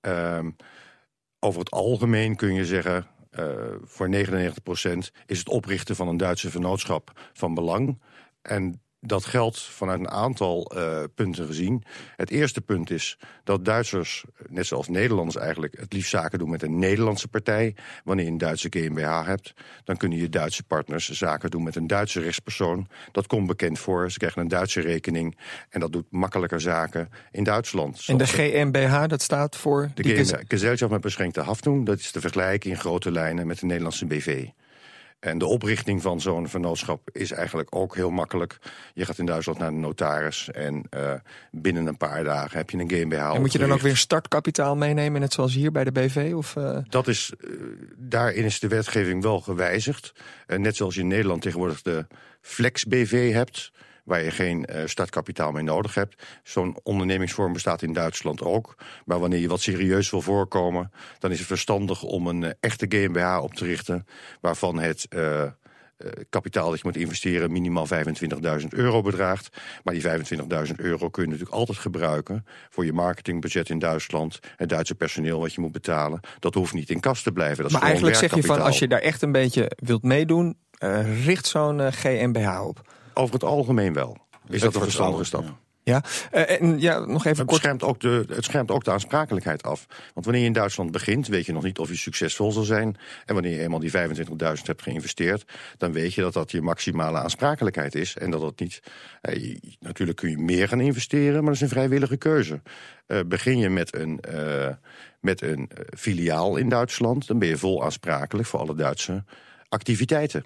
Ehm, 0.00 0.50
over 1.38 1.60
het 1.60 1.70
algemeen 1.70 2.36
kun 2.36 2.54
je 2.54 2.64
zeggen... 2.64 3.06
eh, 3.30 3.46
voor 3.84 4.08
99% 4.08 5.12
is 5.26 5.38
het 5.38 5.48
oprichten 5.48 5.96
van 5.96 6.08
een 6.08 6.16
Duitse 6.16 6.50
vennootschap 6.50 7.30
van 7.32 7.54
belang. 7.54 8.02
En 8.42 8.80
dat 9.06 9.24
geldt 9.24 9.62
vanuit 9.62 10.00
een 10.00 10.10
aantal 10.10 10.72
eh, 10.74 11.02
punten 11.14 11.46
gezien. 11.46 11.82
Het 12.16 12.30
eerste 12.30 12.60
punt 12.60 12.90
is 12.90 13.18
dat 13.44 13.64
Duitsers, 13.64 14.24
net 14.48 14.66
zoals 14.66 14.88
Nederlanders 14.88 15.36
eigenlijk... 15.36 15.76
het 15.80 15.92
liefst 15.92 16.10
zaken 16.10 16.38
doen 16.38 16.50
met 16.50 16.62
een 16.62 16.78
Nederlandse 16.78 17.28
partij. 17.28 17.74
Wanneer 18.04 18.24
je 18.24 18.30
een 18.30 18.38
Duitse 18.38 18.68
GmbH 18.70 19.26
hebt... 19.26 19.54
dan 19.84 19.96
kunnen 19.96 20.18
je 20.18 20.28
Duitse 20.28 20.62
partners 20.62 21.10
zaken 21.10 21.50
doen 21.50 21.62
met 21.62 21.76
een 21.76 21.86
Duitse 21.86 22.20
rechtspersoon. 22.20 22.88
Dat 23.12 23.26
komt 23.26 23.46
bekend 23.46 23.78
voor. 23.78 24.10
Ze 24.10 24.18
krijgen 24.18 24.40
een 24.40 24.48
Duitse 24.48 24.80
rekening. 24.80 25.38
En 25.68 25.80
dat 25.80 25.92
doet 25.92 26.06
makkelijker 26.10 26.60
zaken 26.60 27.08
in 27.30 27.44
Duitsland. 27.44 28.04
En 28.06 28.16
de 28.16 28.26
GmbH, 28.26 29.06
dat 29.06 29.22
staat 29.22 29.56
voor... 29.56 29.90
de 29.94 30.44
Gesellschaft 30.48 30.92
met 30.92 31.00
beschränkte 31.00 31.40
Haftung, 31.40 31.86
dat 31.86 31.98
is 31.98 32.10
te 32.10 32.20
vergelijken 32.20 32.70
in 32.70 32.78
grote 32.78 33.10
lijnen 33.10 33.46
met 33.46 33.58
de 33.58 33.66
Nederlandse 33.66 34.06
BV. 34.06 34.46
En 35.20 35.38
de 35.38 35.46
oprichting 35.46 36.02
van 36.02 36.20
zo'n 36.20 36.48
vennootschap 36.48 37.10
is 37.12 37.30
eigenlijk 37.30 37.76
ook 37.76 37.94
heel 37.94 38.10
makkelijk. 38.10 38.58
Je 38.94 39.04
gaat 39.04 39.18
in 39.18 39.26
Duitsland 39.26 39.58
naar 39.58 39.70
de 39.70 39.76
notaris 39.76 40.50
en 40.50 40.86
eh, 40.90 41.12
binnen 41.50 41.86
een 41.86 41.96
paar 41.96 42.24
dagen 42.24 42.58
heb 42.58 42.70
je 42.70 42.78
een 42.78 42.88
GmbH 42.88 43.34
En 43.34 43.40
moet 43.40 43.52
je 43.52 43.58
dan 43.58 43.72
ook 43.72 43.80
weer 43.80 43.96
startkapitaal 43.96 44.76
meenemen, 44.76 45.20
net 45.20 45.32
zoals 45.32 45.54
hier 45.54 45.72
bij 45.72 45.84
de 45.84 45.92
BV? 45.92 46.32
Of, 46.34 46.56
eh, 46.56 46.78
Dat 46.88 47.08
is, 47.08 47.32
eh, 47.40 47.50
daarin 47.96 48.44
is 48.44 48.60
de 48.60 48.68
wetgeving 48.68 49.22
wel 49.22 49.40
gewijzigd. 49.40 50.12
Net 50.46 50.76
zoals 50.76 50.94
je 50.94 51.00
in 51.00 51.08
Nederland 51.08 51.42
tegenwoordig 51.42 51.82
de 51.82 52.06
Flex-BV 52.40 53.32
hebt... 53.32 53.72
waar 54.06 54.22
je 54.22 54.30
geen 54.30 54.64
eh, 54.64 54.86
startkapitaal 54.86 55.52
meer 55.52 55.64
nodig 55.64 55.94
hebt. 55.94 56.22
Zo'n 56.42 56.76
ondernemingsvorm 56.82 57.52
bestaat 57.52 57.82
in 57.82 57.92
Duitsland 57.92 58.42
ook. 58.42 58.74
Maar 59.04 59.18
wanneer 59.18 59.40
je 59.40 59.48
wat 59.48 59.60
serieus 59.60 60.10
wil 60.10 60.20
voorkomen... 60.20 60.90
dan 61.18 61.30
is 61.30 61.38
het 61.38 61.46
verstandig 61.46 62.02
om 62.02 62.26
een 62.26 62.44
eh, 62.44 62.50
echte 62.60 62.86
GmbH 62.88 63.42
op 63.42 63.54
te 63.54 63.64
richten... 63.64 64.06
waarvan 64.40 64.78
het... 64.78 65.06
eh, 65.08 65.44
kapitaal 66.30 66.68
dat 66.68 66.78
je 66.78 66.84
moet 66.84 66.96
investeren 66.96 67.52
minimaal 67.52 67.86
25.000 68.60 68.66
euro 68.68 69.02
bedraagt. 69.02 69.56
Maar 69.84 69.94
die 69.94 70.02
25.000 70.02 70.74
euro 70.76 71.08
kun 71.08 71.22
je 71.22 71.28
natuurlijk 71.28 71.56
altijd 71.56 71.78
gebruiken... 71.78 72.46
voor 72.70 72.84
je 72.84 72.92
marketingbudget 72.92 73.68
in 73.68 73.78
Duitsland. 73.78 74.38
Het 74.56 74.68
Duitse 74.68 74.94
personeel 74.94 75.40
wat 75.40 75.54
je 75.54 75.60
moet 75.60 75.72
betalen. 75.72 76.20
Dat 76.38 76.54
hoeft 76.54 76.74
niet 76.74 76.90
in 76.90 77.00
kas 77.00 77.22
te 77.22 77.32
blijven. 77.32 77.62
Dat 77.62 77.72
maar 77.72 77.82
eigenlijk 77.82 78.16
zeg 78.16 78.34
je 78.34 78.42
van, 78.42 78.62
als 78.62 78.78
je 78.78 78.88
daar 78.88 79.00
echt 79.00 79.22
een 79.22 79.32
beetje 79.32 79.70
wilt 79.76 80.02
meedoen... 80.02 80.56
Richt 81.24 81.46
zo'n 81.46 81.92
GmbH 81.92 82.66
op? 82.66 82.80
Over 83.18 83.34
het 83.34 83.44
algemeen 83.44 83.92
wel. 83.92 84.16
Is 84.48 84.60
dat 84.60 84.74
een 84.74 84.80
verstandige 84.80 85.24
stap? 85.24 85.42
ja. 85.44 85.58
Ja, 85.82 86.02
Eh, 86.30 86.60
en 86.60 86.80
ja, 86.80 86.98
nog 86.98 87.24
even 87.24 87.38
Het 87.38 87.46
kort. 87.46 87.60
schermt, 87.60 87.82
ook 87.82 88.00
de, 88.00 88.24
het 88.28 88.44
schermt 88.44 88.70
ook 88.70 88.84
de 88.84 88.90
aansprakelijkheid 88.90 89.62
af. 89.62 89.86
Want 90.14 90.24
wanneer 90.26 90.42
je 90.42 90.48
in 90.48 90.52
Duitsland 90.52 90.90
begint, 90.90 91.26
weet 91.26 91.46
je 91.46 91.52
nog 91.52 91.62
niet 91.62 91.78
of 91.78 91.88
je 91.88 91.96
succesvol 91.96 92.52
zal 92.52 92.62
zijn. 92.62 92.96
En 93.24 93.34
wanneer 93.34 93.52
je 93.52 93.60
eenmaal 93.62 93.78
die 93.78 93.90
25.000 93.90 94.66
hebt 94.66 94.82
geïnvesteerd, 94.82 95.44
dan 95.76 95.92
weet 95.92 96.14
je 96.14 96.20
dat 96.20 96.32
dat 96.32 96.50
je 96.50 96.62
maximale 96.62 97.18
aansprakelijkheid 97.18 97.94
is. 97.94 98.16
En 98.16 98.30
dat 98.30 98.40
dat 98.40 98.60
niet. 98.60 98.80
eh, 99.20 99.56
natuurlijk 99.80 100.18
kun 100.18 100.30
je 100.30 100.38
meer 100.38 100.68
gaan 100.68 100.80
investeren, 100.80 101.34
maar 101.34 101.44
dat 101.44 101.54
is 101.54 101.60
een 101.60 101.68
vrijwillige 101.68 102.16
keuze. 102.16 102.62
Eh, 103.06 103.20
begin 103.26 103.58
je 103.58 103.68
met 103.70 103.94
een, 103.96 104.20
met 105.20 105.42
een 105.42 105.70
filiaal 105.96 106.56
in 106.56 106.68
Duitsland, 106.68 107.26
dan 107.26 107.38
ben 107.38 107.48
je 107.48 107.56
vol 107.58 107.84
aansprakelijk 107.84 108.48
voor 108.48 108.60
alle 108.60 108.74
Duitse 108.74 109.24
activiteiten. 109.68 110.44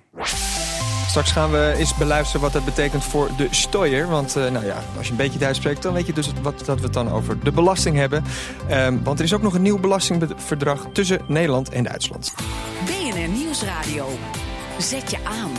Straks 1.10 1.32
gaan 1.32 1.50
we 1.50 1.74
eens 1.76 1.94
beluisteren 1.94 2.40
wat 2.40 2.52
dat 2.52 2.64
betekent 2.64 3.04
voor 3.04 3.30
de 3.36 3.48
Steuer. 3.50 4.08
Want 4.08 4.36
eh, 4.36 4.50
nou 4.50 4.64
ja, 4.64 4.82
als 4.96 5.06
je 5.06 5.10
een 5.10 5.16
beetje 5.16 5.38
Duits 5.38 5.58
spreekt, 5.58 5.82
dan 5.82 5.92
weet 5.92 6.06
je 6.06 6.12
dus 6.12 6.30
wat, 6.42 6.62
dat 6.64 6.78
we 6.78 6.84
het 6.84 6.92
dan 6.92 7.10
over 7.12 7.42
de 7.42 7.52
belasting 7.52 7.96
hebben. 7.96 8.24
Ehm, 8.68 9.02
want 9.02 9.18
er 9.18 9.24
is 9.24 9.34
ook 9.34 9.42
nog 9.42 9.54
een 9.54 9.62
nieuw 9.62 9.78
belastingverdrag 9.78 10.86
tussen 10.92 11.20
Nederland 11.26 11.68
en 11.68 11.84
Duitsland. 11.84 12.34
BNR 12.84 13.28
Nieuwsradio. 13.28 14.08
Zet 14.78 15.10
je 15.10 15.18
aan. 15.24 15.50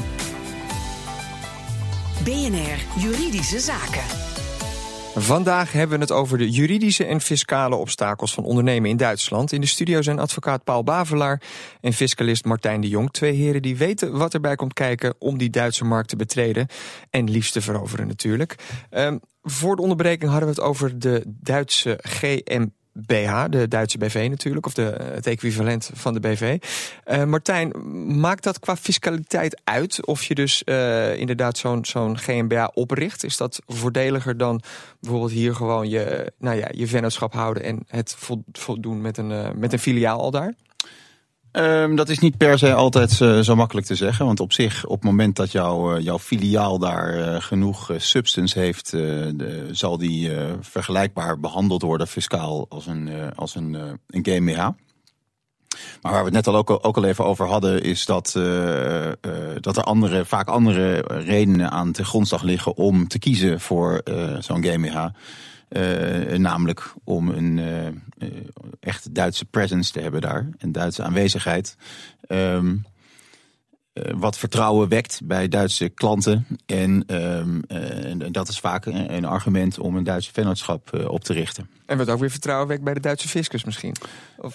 BNR 2.24 3.02
Juridische 3.02 3.60
Zaken. 3.60 4.31
Vandaag 5.16 5.72
hebben 5.72 5.98
we 5.98 6.04
het 6.04 6.14
over 6.14 6.38
de 6.38 6.50
juridische 6.50 7.06
en 7.06 7.22
fiscale 7.22 7.76
obstakels 7.76 8.34
van 8.34 8.44
ondernemen 8.44 8.90
in 8.90 8.98
Duitsland. 8.98 9.52
In 9.52 9.62
de 9.62 9.68
studio 9.68 10.02
zijn 10.02 10.20
advocaat 10.20 10.64
Paul 10.64 10.84
Bavelaar 10.84 11.42
en 11.82 11.94
fiscalist 11.94 12.46
Martijn 12.46 12.82
de 12.82 12.88
Jong. 12.88 13.12
Twee 13.12 13.34
heren 13.34 13.62
die 13.62 13.78
weten 13.78 14.18
wat 14.18 14.34
erbij 14.34 14.56
komt 14.56 14.74
kijken 14.74 15.14
om 15.20 15.38
die 15.38 15.50
Duitse 15.50 15.86
markt 15.86 16.10
te 16.10 16.16
betreden. 16.16 16.68
En 17.10 17.30
liefst 17.30 17.54
te 17.54 17.62
veroveren 17.62 18.08
natuurlijk. 18.08 18.56
Ehm, 18.90 19.18
voor 19.42 19.76
de 19.76 19.82
onderbreking 19.82 20.32
hadden 20.32 20.50
we 20.50 20.56
het 20.56 20.64
over 20.64 21.00
de 21.00 21.24
Duitse 21.28 22.00
GmbH, 22.94 23.46
de 23.50 23.68
Duitse 23.68 23.98
BV 23.98 24.28
natuurlijk, 24.30 24.66
of 24.66 24.74
de, 24.74 24.96
het 25.14 25.28
equivalent 25.28 25.90
van 25.94 26.14
de 26.14 26.20
BV. 26.20 26.58
Eh, 27.04 27.24
Martijn, 27.24 27.72
maakt 28.20 28.44
dat 28.44 28.60
qua 28.60 28.76
fiscaliteit 28.76 29.62
uit 29.64 30.06
of 30.06 30.24
je 30.24 30.36
dus 30.36 30.64
eh, 30.64 31.16
inderdaad 31.16 31.58
zo'n 31.58 31.86
zo'n 31.86 32.18
GmbH 32.18 32.68
opricht? 32.74 33.24
Is 33.24 33.38
dat 33.38 33.62
voordeliger 33.68 34.38
dan 34.38 34.62
bijvoorbeeld 35.00 35.32
hier 35.32 35.56
gewoon 35.56 35.90
je, 35.90 36.32
nou 36.38 36.58
ja, 36.58 36.68
je 36.72 36.88
vennootschap 36.88 37.34
houden 37.34 37.64
en 37.64 37.84
het 37.88 38.16
vo- 38.18 38.44
voldoen 38.52 39.02
met 39.02 39.18
een, 39.18 39.32
eh, 39.32 39.50
met 39.56 39.74
een 39.74 39.80
filiaal 39.80 40.20
al 40.20 40.32
daar? 40.32 40.54
Ehm, 41.52 41.96
dat 41.96 42.10
is 42.10 42.20
niet 42.20 42.38
per 42.38 42.58
se 42.58 42.74
altijd 42.74 43.22
eh, 43.22 43.40
zo 43.40 43.56
makkelijk 43.56 43.88
te 43.88 43.96
zeggen. 43.96 44.26
Want 44.26 44.40
op 44.40 44.54
zich, 44.54 44.86
op 44.86 44.96
het 44.96 45.04
moment 45.04 45.36
dat 45.36 45.52
jouw 45.52 45.96
eh, 45.96 46.04
jouw 46.04 46.20
filiaal 46.20 46.80
daar 46.80 47.14
eh, 47.14 47.42
genoeg 47.42 47.92
substance 47.98 48.60
heeft, 48.60 48.92
de- 48.92 49.68
zal 49.72 49.98
die 49.98 50.32
vergelijkbaar 50.62 51.40
behandeld 51.40 51.82
worden 51.82 52.08
fiscaal 52.08 52.66
als 52.70 52.88
een, 52.88 53.10
als 53.36 53.56
een, 53.56 53.74
een 54.08 54.24
GmbH. 54.24 54.70
Maar 56.02 56.12
waar 56.12 56.20
we 56.20 56.26
het 56.26 56.34
net 56.34 56.48
al 56.48 56.56
ook, 56.56 56.70
al- 56.70 57.04
even 57.06 57.26
over 57.26 57.48
hadden, 57.48 57.84
is 57.84 58.06
dat, 58.06 58.32
dat 59.60 59.78
er 59.78 59.84
andere, 59.84 60.26
vaak 60.26 60.48
andere 60.48 60.98
redenen 61.08 61.72
aan 61.72 61.92
ten 61.92 62.06
grondslag 62.06 62.42
liggen 62.44 62.78
om 62.78 63.08
te 63.08 63.20
kiezen 63.20 63.60
voor 63.60 64.02
zo'n 64.40 64.64
GmbH. 64.64 65.06
Eh, 65.72 66.38
namelijk 66.38 66.94
om 67.04 67.30
een 67.30 67.60
eh, 67.60 68.28
echt 68.80 69.16
Duitse 69.16 69.46
presence 69.46 69.92
te 69.92 70.00
hebben 70.00 70.22
daar, 70.22 70.50
een 70.58 70.72
Duitse 70.72 71.04
aanwezigheid. 71.04 71.76
Ehm, 72.22 72.76
eh, 73.94 74.14
wat 74.16 74.38
vertrouwen 74.38 74.88
wekt 74.88 75.22
bij 75.24 75.48
Duitse 75.48 75.90
klanten. 75.90 76.48
En, 76.66 77.04
ehm, 77.08 77.60
eh, 77.68 78.10
en 78.10 78.32
dat 78.32 78.48
is 78.48 78.60
vaak 78.60 78.86
een, 78.86 79.14
een 79.14 79.26
argument 79.26 79.80
om 79.80 79.96
een 79.96 80.04
Duitse 80.04 80.32
vennootschap 80.34 81.06
op 81.08 81.24
te 81.24 81.34
richten. 81.34 81.70
En 81.86 81.98
wat 81.98 82.10
ook 82.10 82.20
weer 82.20 82.32
vertrouwen 82.32 82.68
wekt 82.68 82.84
bij 82.84 82.94
de 82.94 83.00
Duitse 83.00 83.28
fiscus 83.28 83.64
misschien. 83.64 83.96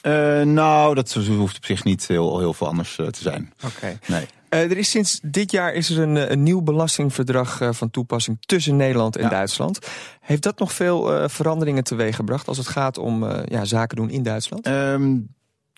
Eh, 0.00 0.42
nou, 0.42 0.94
dat 0.94 1.14
hoeft 1.14 1.56
op 1.56 1.64
zich 1.64 1.85
niet 1.85 2.06
heel, 2.06 2.38
heel 2.38 2.54
veel 2.54 2.66
anders 2.66 2.94
te 2.94 3.11
zijn. 3.12 3.52
Oké. 3.64 3.99
Nee. 4.06 4.26
Eh, 4.56 4.70
er 4.70 4.76
is 4.76 4.90
sinds 4.90 5.20
dit 5.22 5.50
jaar 5.50 5.75
is 5.75 5.90
er 5.90 6.02
een, 6.02 6.16
eh, 6.16 6.30
een 6.30 6.42
nieuw 6.42 6.62
belastingverdrag 6.62 7.60
eh, 7.60 7.72
van 7.72 7.90
toepassing 7.90 8.36
tussen 8.40 8.76
Nederland 8.76 9.16
en 9.16 9.22
Ja. 9.22 9.28
Duitsland. 9.28 9.78
Heeft 10.20 10.42
dat 10.42 10.58
nog 10.58 10.72
veel 10.72 11.12
eh, 11.12 11.28
veranderingen 11.28 11.84
teweeggebracht 11.84 12.48
als 12.48 12.56
het 12.56 12.68
gaat 12.68 12.98
om 12.98 13.25
ja, 13.44 13.64
zaken 13.64 13.96
doen 13.96 14.10
in 14.10 14.22
Duitsland? 14.22 14.66
Ehm, 14.66 15.16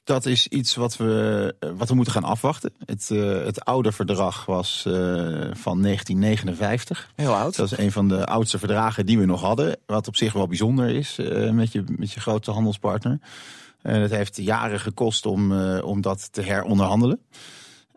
dat 0.04 0.26
is 0.26 0.46
iets 0.46 0.74
wat 0.74 0.96
we, 0.96 1.54
wat 1.76 1.88
we 1.88 1.94
moeten 1.94 2.12
gaan 2.12 2.24
afwachten. 2.24 2.72
Het, 2.84 3.08
het 3.44 3.64
oude 3.64 3.92
verdrag 3.92 4.46
was 4.46 4.82
van 5.52 5.82
1959. 5.82 7.10
Heel 7.16 7.34
oud. 7.34 7.56
Dat 7.56 7.72
is 7.72 7.78
een 7.78 7.92
van 7.92 8.08
de 8.08 8.26
oudste 8.26 8.58
verdragen 8.58 9.06
die 9.06 9.18
we 9.18 9.24
nog 9.24 9.40
hadden. 9.40 9.76
Wat 9.86 10.08
op 10.08 10.16
zich 10.16 10.32
wel 10.32 10.46
bijzonder 10.46 10.88
is 10.88 11.16
met, 11.52 11.72
je, 11.72 11.84
met 11.96 12.12
je 12.12 12.20
grootste 12.20 12.50
handelspartner. 12.50 13.18
En 13.82 14.00
het 14.00 14.10
heeft 14.10 14.36
jaren 14.36 14.80
gekost 14.80 15.26
om, 15.26 15.52
om 15.80 16.00
dat 16.00 16.32
te 16.32 16.42
heronderhandelen. 16.42 17.20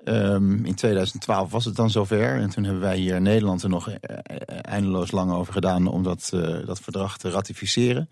Ehm, 0.03 0.65
in 0.65 0.75
2012 0.75 1.51
was 1.51 1.65
het 1.65 1.75
dan 1.75 1.89
zover. 1.89 2.39
En 2.39 2.49
toen 2.49 2.63
hebben 2.63 2.81
wij 2.81 2.97
hier 2.97 3.15
in 3.15 3.23
Nederland 3.23 3.63
er 3.63 3.69
nog 3.69 3.89
eh, 3.89 3.95
eh, 4.23 4.57
eindeloos 4.61 5.11
lang 5.11 5.31
over 5.31 5.53
gedaan 5.53 5.87
om 5.87 6.03
dat, 6.03 6.31
eh, 6.33 6.65
dat 6.65 6.79
verdrag 6.79 7.17
te 7.17 7.29
ratificeren. 7.29 8.09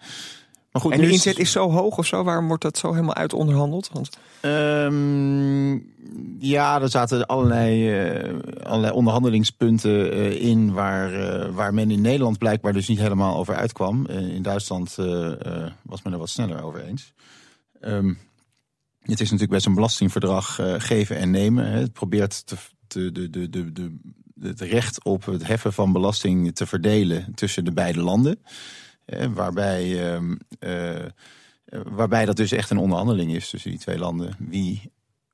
Maar 0.71 0.81
goed, 0.81 0.91
En 0.91 1.01
de 1.01 1.11
inzet 1.11 1.39
is 1.39 1.51
zo 1.51 1.71
hoog 1.71 1.97
of 1.97 2.05
zo? 2.05 2.23
Waarom 2.23 2.47
wordt 2.47 2.63
dat 2.63 2.77
zo 2.77 2.91
helemaal 2.91 3.15
uit 3.15 3.33
onderhandeld? 3.33 3.89
Want 3.93 4.09
Ehm, 4.41 5.71
ja, 6.39 6.81
er 6.81 6.89
zaten 6.89 7.25
allerlei, 7.25 7.93
allerlei 8.63 8.93
onderhandelingspunten 8.93 10.39
in 10.39 10.73
waar, 10.73 11.11
waar 11.53 11.73
men 11.73 11.91
in 11.91 12.01
Nederland 12.01 12.37
blijkbaar 12.37 12.73
dus 12.73 12.87
niet 12.87 12.99
helemaal 12.99 13.37
over 13.37 13.55
uitkwam. 13.55 14.05
In 14.07 14.41
Duitsland 14.41 14.95
was 15.81 16.01
men 16.03 16.13
er 16.13 16.19
wat 16.19 16.29
sneller 16.29 16.63
over 16.63 16.83
eens. 16.83 17.13
Ehm, 17.81 18.13
het 19.09 19.19
is 19.19 19.31
natuurlijk 19.31 19.51
best 19.51 19.65
een 19.65 19.73
belastingverdrag 19.73 20.59
eh, 20.59 20.75
geven 20.77 21.17
en 21.17 21.31
nemen. 21.31 21.71
Hè. 21.71 21.79
Het 21.79 21.93
probeert 21.93 22.43
te, 22.87 23.11
de, 23.11 23.29
de, 23.29 23.49
de, 23.49 23.71
de, 23.71 23.97
het 24.41 24.61
recht 24.61 25.03
op 25.03 25.25
het 25.25 25.47
heffen 25.47 25.73
van 25.73 25.91
belasting 25.91 26.55
te 26.55 26.65
verdelen 26.65 27.31
tussen 27.35 27.65
de 27.65 27.71
beide 27.71 28.01
landen. 28.01 28.39
Eh, 29.09 29.27
waarbij 29.33 30.13
ehm, 30.13 30.35
eh, 30.59 31.05
eh, 31.05 31.11
waarbij 31.69 32.25
dat 32.25 32.35
dus 32.35 32.51
echt 32.51 32.69
een 32.69 32.77
onderhandeling 32.77 33.33
is 33.33 33.49
tussen 33.49 33.69
die 33.69 33.79
twee 33.79 33.97
landen. 33.97 34.35
Wie 34.39 34.91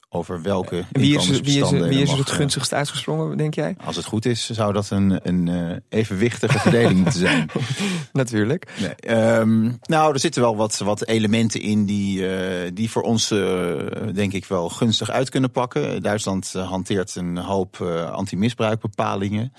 over 0.09 0.41
welke 0.41 0.77
en 0.77 1.01
wie 1.01 1.15
is, 1.17 1.29
er- 1.29 1.31
wie 1.31 1.39
is, 1.39 1.55
inkomensbestanden 1.55 1.89
wie 1.89 2.01
is 2.01 2.09
mag, 2.09 2.17
het 2.17 2.29
eh, 2.29 2.35
gunstigst 2.35 2.73
uitgesprongen, 2.73 3.37
denk 3.37 3.53
jij? 3.53 3.75
Als 3.85 3.95
het 3.95 4.05
goed 4.05 4.25
is, 4.25 4.49
zou 4.49 4.73
dat 4.73 4.89
een, 4.89 5.19
een 5.23 5.47
eh, 5.47 5.77
evenwichtige 5.99 6.59
verdeling 6.59 6.95
moeten 6.99 7.19
zijn. 7.19 7.49
Natuurlijk. 8.13 8.71
Nee, 8.79 8.95
ehm, 8.95 9.71
nou, 9.81 10.13
er 10.13 10.19
zitten 10.19 10.41
wel 10.41 10.55
wat, 10.55 10.77
wat 10.77 11.05
elementen 11.07 11.61
in 11.61 11.85
die, 11.85 12.27
eh, 12.35 12.71
die 12.73 12.89
voor 12.91 13.01
ons, 13.01 13.31
eh, 13.31 13.73
denk 14.13 14.33
ik, 14.33 14.45
wel 14.45 14.69
gunstig 14.69 15.09
uit 15.09 15.29
kunnen 15.29 15.51
pakken. 15.51 16.01
Duitsland 16.01 16.51
eh, 16.55 16.69
hanteert 16.69 17.15
een 17.15 17.37
hoop 17.37 17.81
eh, 17.81 18.11
anti-misbruikbepalingen. 18.11 19.53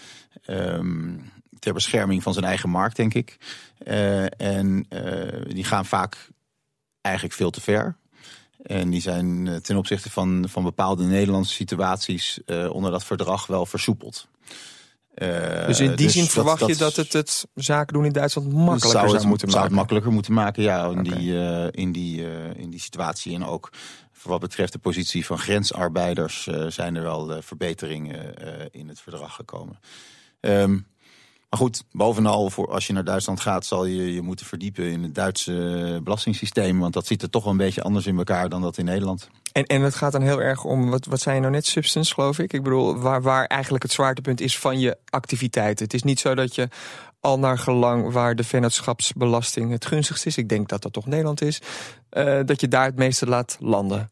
ehm, 0.47 1.15
ter 1.59 1.73
bescherming 1.75 2.23
van 2.23 2.33
zijn 2.33 2.45
eigen 2.45 2.69
markt, 2.71 2.97
denk 2.97 3.15
ik. 3.15 3.37
Eh, 3.79 4.41
en 4.41 4.87
eh, 4.89 5.41
die 5.55 5.65
gaan 5.65 5.85
vaak 5.87 6.29
eigenlijk 7.01 7.35
veel 7.37 7.51
te 7.51 7.61
ver. 7.61 7.97
En 8.67 8.91
die 8.91 9.01
zijn 9.01 9.47
eh, 9.47 9.57
ten 9.57 9.77
opzichte 9.77 10.11
van, 10.11 10.45
van 10.49 10.63
bepaalde 10.63 11.05
Nederlandse 11.05 11.55
situaties 11.55 12.41
eh, 12.47 12.71
onder 12.71 12.91
dat 12.91 13.05
verdrag 13.05 13.47
wel 13.47 13.67
versoepeld. 13.67 14.29
Eh, 15.15 15.67
Dus 15.67 15.81
in 15.81 15.95
die 15.95 16.09
zin 16.11 16.23
dat- 16.23 16.31
verwacht 16.33 16.67
je 16.67 16.77
dat 16.77 16.97
het 16.97 17.13
het 17.13 17.47
zaken 17.55 17.95
doen 17.95 18.05
in 18.05 18.13
Duitsland 18.13 18.53
makkelijker 18.53 18.91
zou 18.91 19.09
zou, 19.09 19.27
moeten 19.27 19.49
zou 19.51 19.61
maken? 19.61 19.69
het 19.71 19.79
makkelijker 19.81 20.13
moeten 20.13 20.33
maken, 20.33 20.63
ja, 20.63 20.85
in, 20.91 21.03
die, 21.03 21.35
in, 21.71 21.93
die, 21.93 22.25
in 22.57 22.71
die 22.71 22.81
situatie. 22.81 23.35
En 23.35 23.45
ook 23.45 23.73
voor 24.13 24.31
wat 24.31 24.41
betreft 24.41 24.73
de 24.73 24.79
positie 24.79 25.27
van 25.27 25.39
grensarbeiders 25.39 26.49
zijn 26.69 26.97
er 26.97 27.03
wel 27.03 27.43
verbeteringen 27.43 28.35
in 28.73 28.89
het 28.89 29.01
verdrag 29.01 29.35
gekomen. 29.35 29.79
Ehm, 30.41 30.79
maar 31.57 31.65
goed, 31.65 31.85
bovenal 31.93 32.51
voor 32.51 32.73
als 32.73 32.87
je 32.87 32.93
naar 32.93 33.05
Duitsland 33.05 33.41
gaat, 33.41 33.67
zal 33.67 33.85
je 33.85 34.15
je 34.15 34.23
moeten 34.23 34.47
verdiepen 34.47 34.85
in 34.91 35.03
het 35.03 35.15
Duitse 35.15 36.01
belastingssysteem. 36.05 36.79
Want 36.79 36.95
dat 36.95 37.07
ziet 37.07 37.23
er 37.23 37.31
toch 37.31 37.43
wel 37.43 37.53
een 37.53 37.59
beetje 37.59 37.83
anders 37.83 38.07
in 38.07 38.17
elkaar 38.19 38.49
dan 38.49 38.63
dat 38.63 38.79
in 38.79 38.85
Nederland. 38.85 39.29
En, 39.53 39.65
en 39.65 39.83
het 39.83 39.95
gaat 39.95 40.13
dan 40.13 40.23
heel 40.23 40.43
erg 40.43 40.65
om, 40.65 40.91
wat, 40.91 41.05
wat 41.05 41.21
zei 41.21 41.35
je 41.35 41.41
nou 41.41 41.53
net, 41.53 41.67
substance 41.67 42.15
geloof 42.15 42.39
ik? 42.39 42.53
Ik 42.53 42.63
bedoel, 42.63 42.97
waar, 42.99 43.23
waar 43.23 43.47
eigenlijk 43.47 43.83
het 43.83 43.93
zwaartepunt 43.93 44.41
is 44.41 44.59
van 44.59 44.81
je 44.81 44.97
activiteiten. 45.11 45.85
Het 45.85 45.95
is 45.95 46.03
niet 46.03 46.21
zo 46.21 46.35
dat 46.35 46.55
je 46.55 46.69
al 47.21 47.39
naar 47.39 47.59
gelang 47.59 48.13
waar 48.13 48.37
de 48.37 48.45
vennootschapsbelasting 48.45 49.71
het 49.71 49.87
gunstigst 49.87 50.27
is. 50.27 50.37
Ik 50.37 50.49
denk 50.49 50.69
dat 50.69 50.83
dat 50.83 50.93
toch 50.93 51.07
Nederland 51.07 51.43
is. 51.43 51.61
eh, 52.09 52.41
dat 52.45 52.61
je 52.61 52.69
daar 52.69 52.85
het 52.85 52.97
meeste 52.97 53.27
laat 53.27 53.57
landen. 53.61 54.11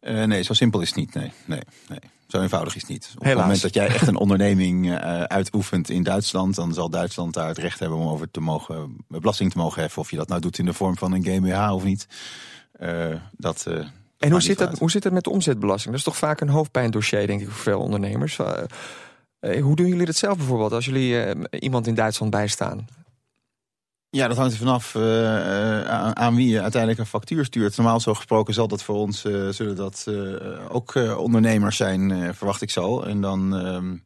Eh, 0.00 0.24
nee, 0.24 0.42
zo 0.42 0.52
simpel 0.52 0.80
is 0.80 0.88
het 0.88 0.96
niet. 0.96 1.14
Nee, 1.14 1.32
nee, 1.44 1.60
nee. 1.88 1.98
Zo 2.32 2.40
eenvoudig 2.40 2.74
is 2.74 2.80
het 2.80 2.90
niet. 2.90 3.12
Op 3.14 3.22
Helaas. 3.22 3.28
het 3.28 3.42
moment 3.44 3.62
dat 3.62 3.74
jij 3.74 3.86
echt 3.86 4.06
een 4.06 4.16
onderneming 4.26 4.90
eh, 4.90 5.22
uitoefent 5.22 5.90
in 5.90 6.02
Duitsland, 6.02 6.54
dan 6.54 6.74
zal 6.74 6.90
Duitsland 6.90 7.34
daar 7.34 7.48
het 7.48 7.58
recht 7.58 7.78
hebben 7.78 7.98
om 7.98 8.08
over 8.08 8.30
te 8.30 8.40
mogen, 8.40 8.96
belasting 9.08 9.50
te 9.52 9.58
mogen 9.58 9.82
heffen. 9.82 10.02
Of 10.02 10.10
je 10.10 10.16
dat 10.16 10.28
nou 10.28 10.40
doet 10.40 10.58
in 10.58 10.64
de 10.64 10.72
vorm 10.72 10.96
van 10.96 11.12
een 11.12 11.22
GmbH 11.22 11.72
of 11.74 11.84
niet. 11.84 12.06
Eh, 12.72 13.14
dat, 13.36 13.66
eh, 13.66 13.74
En 14.18 14.30
hoe 14.30 14.40
zit, 14.40 14.58
dat, 14.58 14.78
hoe 14.78 14.90
zit 14.90 15.04
het 15.04 15.12
met 15.12 15.24
de 15.24 15.30
omzetbelasting? 15.30 15.90
Dat 15.90 15.98
is 15.98 16.04
toch 16.04 16.16
vaak 16.16 16.40
een 16.40 16.48
hoofdpijndossier, 16.48 17.26
denk 17.26 17.40
ik, 17.40 17.48
voor 17.48 17.62
veel 17.62 17.80
ondernemers. 17.80 18.36
Hoe 19.40 19.76
doen 19.76 19.86
jullie 19.86 20.06
dat 20.06 20.16
zelf 20.16 20.36
bijvoorbeeld 20.36 20.72
als 20.72 20.84
jullie 20.84 21.34
iemand 21.50 21.86
in 21.86 21.94
Duitsland 21.94 22.30
bijstaan? 22.30 22.86
Ja, 24.16 24.28
dat 24.28 24.36
hangt 24.36 24.52
er 24.52 24.58
vanaf 24.58 24.94
eh, 24.94 25.80
eh, 25.80 26.10
aan, 26.10 26.34
wie 26.34 26.48
je 26.48 26.60
uiteindelijk 26.60 27.00
een 27.00 27.06
factuur 27.06 27.44
stuurt. 27.44 27.76
Normaal 27.76 28.00
zo 28.00 28.14
gesproken 28.14 28.54
zal 28.54 28.68
dat 28.68 28.82
voor 28.82 28.94
ons, 28.94 29.24
eh, 29.24 29.48
zullen 29.48 29.76
dat 29.76 30.06
ook 30.68 30.94
ondernemers 31.16 31.76
zijn, 31.76 32.34
verwacht 32.34 32.62
ik 32.62 32.70
zo. 32.70 33.00
En 33.00 33.20
dan, 33.20 33.56
ehm, 33.56 33.96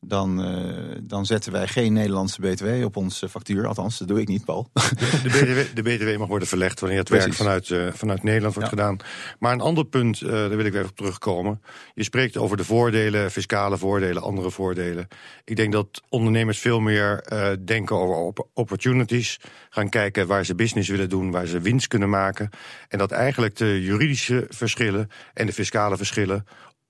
dan, 0.00 0.42
eh, 0.44 0.98
dan 1.02 1.26
zetten 1.26 1.52
wij 1.52 1.66
geen 1.66 1.92
Nederlandse 1.92 2.40
btw 2.40 2.84
op 2.84 2.96
onze 2.96 3.28
factuur. 3.28 3.66
Althans, 3.66 3.98
dat 3.98 4.08
doe 4.08 4.20
ik 4.20 4.28
niet, 4.28 4.44
Paul. 4.44 4.70
De 5.22 5.28
BTW, 5.28 5.76
de 5.76 5.82
BTW 5.82 6.18
mag 6.18 6.28
worden 6.28 6.48
verlegd 6.48 6.80
wanneer 6.80 6.98
het 6.98 7.08
Precies. 7.08 7.24
werk 7.26 7.36
vanuit, 7.38 7.70
eh, 7.70 7.92
vanuit 7.92 8.22
Nederland 8.22 8.54
wordt 8.54 8.70
Ja. 8.70 8.76
gedaan. 8.76 8.96
Maar 9.38 9.52
een 9.52 9.60
ander 9.60 9.84
punt, 9.84 10.20
eh, 10.22 10.28
daar 10.30 10.48
wil 10.56 10.64
ik 10.64 10.74
even 10.74 10.88
op 10.88 10.96
terugkomen. 10.96 11.62
Je 11.94 12.02
spreekt 12.04 12.36
over 12.36 12.56
de 12.56 12.64
voordelen, 12.64 13.30
fiscale 13.30 13.78
voordelen, 13.78 14.22
andere 14.22 14.50
voordelen. 14.50 15.08
Ik 15.44 15.56
denk 15.56 15.72
dat 15.72 16.02
ondernemers 16.08 16.58
veel 16.58 16.80
meer 16.80 17.24
denken 17.64 17.96
over 17.96 18.14
op- 18.16 18.48
opportunities. 18.54 19.40
Gaan 19.70 19.88
kijken 19.88 20.26
waar 20.26 20.44
ze 20.44 20.54
business 20.54 20.88
willen 20.88 21.08
doen, 21.08 21.30
waar 21.30 21.46
ze 21.46 21.60
winst 21.60 21.86
kunnen 21.88 22.10
maken. 22.10 22.50
En 22.88 22.98
dat 22.98 23.10
eigenlijk 23.10 23.56
de 23.56 23.82
juridische 23.82 24.46
verschillen 24.48 25.08
en 25.34 25.46
de 25.46 25.52
fiscale 25.52 25.96
verschillen 25.96 26.44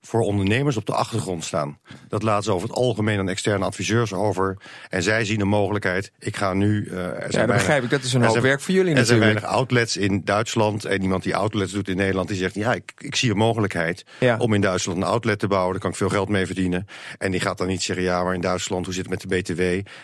voor 0.07 0.21
ondernemers 0.21 0.77
op 0.77 0.85
de 0.85 0.93
achtergrond 0.93 1.43
staan. 1.43 1.77
Dat 2.09 2.23
laten 2.23 2.43
ze 2.43 2.51
over 2.51 2.67
het 2.67 2.77
algemeen 2.77 3.19
aan 3.19 3.29
externe 3.29 3.65
adviseurs 3.65 4.13
over. 4.13 4.57
En 4.89 5.03
zij 5.03 5.25
zien 5.25 5.39
de 5.39 5.45
mogelijkheid. 5.45 6.11
Ik 6.19 6.35
ga 6.35 6.53
nu. 6.53 6.85
zijn 6.87 6.99
Ja, 7.05 7.11
dat 7.19 7.31
weinig- 7.33 7.55
begrijp 7.55 7.83
ik. 7.83 7.89
Dat 7.89 8.03
is 8.03 8.13
een 8.13 8.21
hoop 8.21 8.31
zijn- 8.31 8.43
werk 8.43 8.61
voor 8.61 8.73
jullie 8.73 8.95
er 8.95 9.05
zijn 9.05 9.07
natuurlijk. 9.19 9.39
weinig 9.39 9.59
outlets 9.59 9.97
in 9.97 10.21
Duitsland. 10.25 10.85
En 10.85 11.01
iemand 11.01 11.23
die 11.23 11.35
outlets 11.35 11.71
doet 11.71 11.89
in 11.89 11.95
Nederland, 11.95 12.27
die 12.27 12.37
zegt: 12.37 12.55
Ja, 12.55 12.73
ik, 12.73 12.91
ik 12.97 13.15
zie 13.15 13.31
een 13.31 13.37
mogelijkheid 13.37 14.05
Ja. 14.19 14.37
om 14.37 14.53
in 14.53 14.61
Duitsland 14.61 14.97
een 14.97 15.03
outlet 15.07 15.39
te 15.39 15.47
bouwen. 15.47 15.71
Daar 15.71 15.81
kan 15.81 15.89
ik 15.91 15.95
veel 15.97 16.09
geld 16.09 16.29
mee 16.29 16.45
verdienen. 16.45 16.87
En 17.17 17.31
die 17.31 17.39
gaat 17.39 17.57
dan 17.57 17.67
niet 17.67 17.83
zeggen: 17.83 18.05
Ja, 18.05 18.23
maar 18.23 18.33
in 18.33 18.41
Duitsland, 18.41 18.85
hoe 18.85 18.93
zit 18.93 19.09
het 19.09 19.23
met 19.23 19.43
de 19.45 19.53
BTW? 19.53 19.59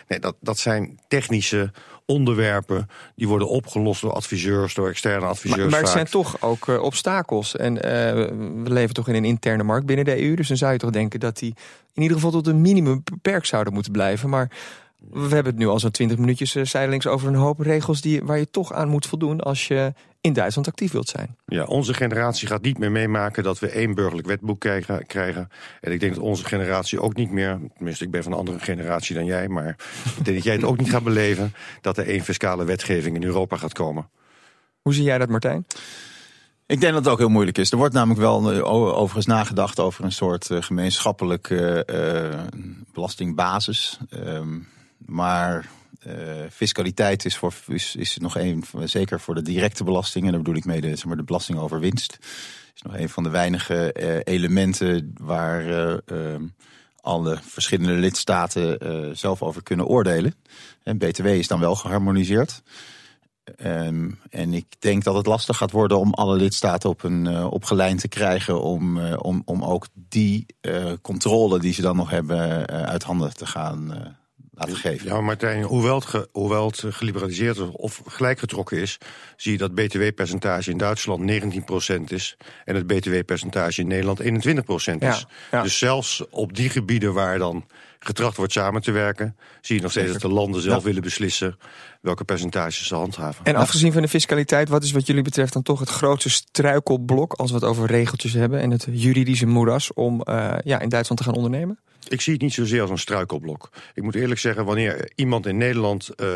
Nee, 0.08 0.18
dat, 0.20 0.36
dat 0.40 0.58
zijn 0.58 0.98
technische 1.08 1.70
onderwerpen. 2.06 2.88
Die 3.14 3.28
worden 3.28 3.48
opgelost 3.48 4.00
door 4.00 4.12
adviseurs, 4.12 4.74
door 4.74 4.88
externe 4.88 5.26
adviseurs. 5.26 5.60
Maar, 5.60 5.70
maar 5.70 5.80
het 5.80 5.88
zijn 5.88 6.06
toch 6.06 6.42
ook 6.42 6.68
eh, 6.68 6.82
obstakels. 6.82 7.56
En 7.56 7.82
eh, 7.82 8.14
we 8.62 8.70
leven 8.70 8.94
toch 8.94 9.08
in 9.08 9.14
een 9.14 9.24
interne 9.24 9.62
markt 9.62 9.86
binnen 9.86 10.04
de 10.04 10.22
EU. 10.22 10.34
Dus 10.34 10.48
dan 10.48 10.56
zou 10.56 10.72
je 10.72 10.78
toch 10.78 10.90
denken 10.90 11.20
dat 11.20 11.38
die 11.38 11.54
in 11.94 12.02
ieder 12.02 12.16
geval 12.16 12.32
tot 12.32 12.46
een 12.46 12.60
minimum 12.60 13.02
beperkt 13.04 13.46
zouden 13.46 13.72
moeten 13.72 13.92
blijven. 13.92 14.28
Maar 14.28 14.50
we 15.10 15.34
hebben 15.34 15.52
het 15.52 15.56
nu 15.56 15.66
al 15.66 15.78
zo'n 15.78 15.90
20 15.90 16.18
minuutjes 16.18 16.54
eh, 16.54 16.64
zijdelings 16.64 17.06
over 17.06 17.28
een 17.28 17.34
hoop 17.34 17.60
regels 17.60 18.00
die, 18.00 18.24
waar 18.24 18.38
je 18.38 18.50
toch 18.50 18.72
aan 18.72 18.88
moet 18.88 19.06
voldoen 19.06 19.40
als 19.40 19.68
je 19.68 19.92
in 20.24 20.32
Duitsland 20.32 20.68
actief 20.68 20.92
wilt 20.92 21.08
zijn. 21.08 21.36
Ja, 21.46 21.64
onze 21.64 21.94
generatie 21.94 22.48
gaat 22.48 22.62
niet 22.62 22.78
meer 22.78 22.90
meemaken 22.92 23.42
dat 23.42 23.58
we 23.58 23.68
één 23.68 23.94
burgerlijk 23.94 24.26
wetboek 24.26 24.60
krijgen. 24.60 25.06
krijgen. 25.06 25.48
En 25.80 25.92
ik 25.92 26.00
denk 26.00 26.14
dat 26.14 26.22
onze 26.22 26.44
generatie 26.44 27.00
ook 27.00 27.14
niet 27.14 27.30
meer, 27.30 27.58
tenminste 27.74 28.04
ik 28.04 28.10
ben 28.10 28.22
van 28.22 28.32
een 28.32 28.38
andere 28.38 28.58
generatie 28.58 29.14
dan 29.14 29.24
jij, 29.24 29.48
maar 29.48 29.68
ik 30.18 30.24
denk 30.24 30.36
dat 30.36 30.44
jij 30.44 30.54
het 30.54 30.64
ook 30.64 30.78
niet 30.78 30.90
gaat 30.90 31.04
beleven, 31.04 31.54
dat 31.80 31.98
er 31.98 32.08
één 32.08 32.20
fiscale 32.20 32.64
wetgeving 32.64 33.16
in 33.16 33.24
Europa 33.24 33.56
gaat 33.56 33.72
komen. 33.72 34.08
Hoe 34.82 34.94
zie 34.94 35.04
jij 35.04 35.18
dat, 35.18 35.28
Martijn? 35.28 35.66
Ik 36.66 36.80
denk 36.80 36.92
dat 36.92 37.04
het 37.04 37.12
ook 37.12 37.18
heel 37.18 37.28
moeilijk 37.28 37.58
is. 37.58 37.70
Er 37.70 37.76
wordt 37.76 37.94
namelijk 37.94 38.20
wel 38.20 38.52
eh, 38.52 38.72
overigens 38.72 39.26
nagedacht 39.26 39.80
over 39.80 40.04
een 40.04 40.12
soort 40.12 40.50
eh, 40.50 40.62
gemeenschappelijke 40.62 41.84
eh, 41.84 42.60
belastingbasis. 42.92 43.98
Ehm, 44.10 44.58
maar 45.06 45.66
fiscaliteit 46.50 47.24
is, 47.24 47.36
voor, 47.36 47.54
is, 47.66 47.96
is 47.96 48.16
nog 48.16 48.36
een, 48.36 48.64
zeker 48.84 49.20
voor 49.20 49.34
de 49.34 49.42
directe 49.42 49.84
belastingen, 49.84 50.32
daar 50.32 50.42
bedoel 50.42 50.56
ik 50.56 50.64
mee 50.64 50.80
de, 50.80 50.96
zeg 50.96 51.04
maar, 51.04 51.16
de 51.16 51.22
belasting 51.22 51.58
over 51.58 51.80
winst, 51.80 52.18
is 52.74 52.82
nog 52.82 52.96
een 52.96 53.08
van 53.08 53.22
de 53.22 53.30
weinige 53.30 53.92
eh, 53.92 54.34
elementen 54.34 55.14
waar 55.20 55.66
eh, 55.66 55.96
ehm, 56.06 56.42
alle 57.00 57.38
verschillende 57.42 57.92
lidstaten 57.92 58.78
eh, 58.78 59.10
zelf 59.12 59.42
over 59.42 59.62
kunnen 59.62 59.86
oordelen. 59.86 60.34
En 60.82 60.98
BTW 60.98 61.26
is 61.26 61.48
dan 61.48 61.60
wel 61.60 61.74
geharmoniseerd. 61.74 62.62
Ehm, 63.56 64.10
en 64.30 64.54
ik 64.54 64.66
denk 64.78 65.04
dat 65.04 65.14
het 65.14 65.26
lastig 65.26 65.56
gaat 65.56 65.70
worden 65.70 65.98
om 65.98 66.14
alle 66.14 66.36
lidstaten 66.36 66.90
op 66.90 67.02
een 67.02 67.96
te 67.98 68.08
krijgen 68.08 68.62
om, 68.62 68.98
om, 69.14 69.42
om 69.44 69.64
ook 69.64 69.86
die 69.94 70.46
controle 71.02 71.58
die 71.58 71.72
ze 71.72 71.82
dan 71.82 71.96
nog 71.96 72.10
hebben 72.10 72.66
uit 72.66 73.02
handen 73.02 73.34
te 73.34 73.46
gaan 73.46 74.16
laten 74.54 74.76
geven. 74.76 75.06
Ja, 75.06 75.12
maar 75.12 75.24
Martijn, 75.24 75.62
hoewel 75.62 75.94
het, 75.94 76.04
ge, 76.04 76.28
hoewel 76.32 76.66
het 76.66 76.84
geliberaliseerd 76.88 77.56
is 77.56 77.68
of 77.72 78.02
gelijkgetrokken 78.06 78.78
is, 78.78 78.98
zie 79.36 79.52
je 79.52 79.58
dat 79.58 79.74
btw-percentage 79.74 80.70
in 80.70 80.78
Duitsland 80.78 81.30
19% 81.30 82.02
is 82.08 82.36
en 82.64 82.74
het 82.74 82.86
btw-percentage 82.86 83.80
in 83.80 83.86
Nederland 83.86 84.22
21% 84.22 84.24
is. 84.24 84.96
Ja, 84.98 85.18
ja. 85.50 85.62
Dus 85.62 85.78
zelfs 85.78 86.22
op 86.30 86.54
die 86.56 86.68
gebieden 86.70 87.12
waar 87.12 87.38
dan 87.38 87.64
getracht 87.98 88.36
wordt 88.36 88.52
samen 88.52 88.82
te 88.82 88.90
werken, 88.90 89.36
zie 89.60 89.76
je 89.76 89.82
nog 89.82 89.90
steeds 89.90 90.12
dat 90.12 90.20
de 90.20 90.28
landen 90.28 90.62
zelf 90.62 90.78
Ja. 90.78 90.84
willen 90.84 91.02
beslissen 91.02 91.56
welke 92.00 92.24
percentages 92.24 92.86
ze 92.86 92.94
handhaven. 92.94 93.44
En 93.44 93.54
afgezien 93.54 93.92
van 93.92 94.02
de 94.02 94.08
fiscaliteit, 94.08 94.68
wat 94.68 94.82
is 94.82 94.92
wat 94.92 95.06
jullie 95.06 95.22
betreft 95.22 95.52
dan 95.52 95.62
toch 95.62 95.80
het 95.80 95.88
grootste 95.88 96.30
struikelblok 96.30 97.32
als 97.32 97.50
we 97.50 97.56
het 97.56 97.64
over 97.64 97.86
regeltjes 97.86 98.32
hebben 98.32 98.60
en 98.60 98.70
het 98.70 98.86
juridische 98.90 99.46
moeras 99.46 99.92
om 99.92 100.22
uh, 100.28 100.54
ja, 100.64 100.80
in 100.80 100.88
Duitsland 100.88 101.20
te 101.20 101.26
gaan 101.26 101.36
ondernemen? 101.36 101.78
Ik 102.08 102.20
zie 102.20 102.32
het 102.32 102.42
niet 102.42 102.52
zozeer 102.52 102.80
als 102.80 102.90
een 102.90 102.98
struikelblok. 102.98 103.70
Ik 103.94 104.02
moet 104.02 104.14
eerlijk 104.14 104.40
zeggen, 104.40 104.64
wanneer 104.64 105.10
iemand 105.14 105.46
in 105.46 105.56
Nederland 105.56 106.10
uh, 106.16 106.28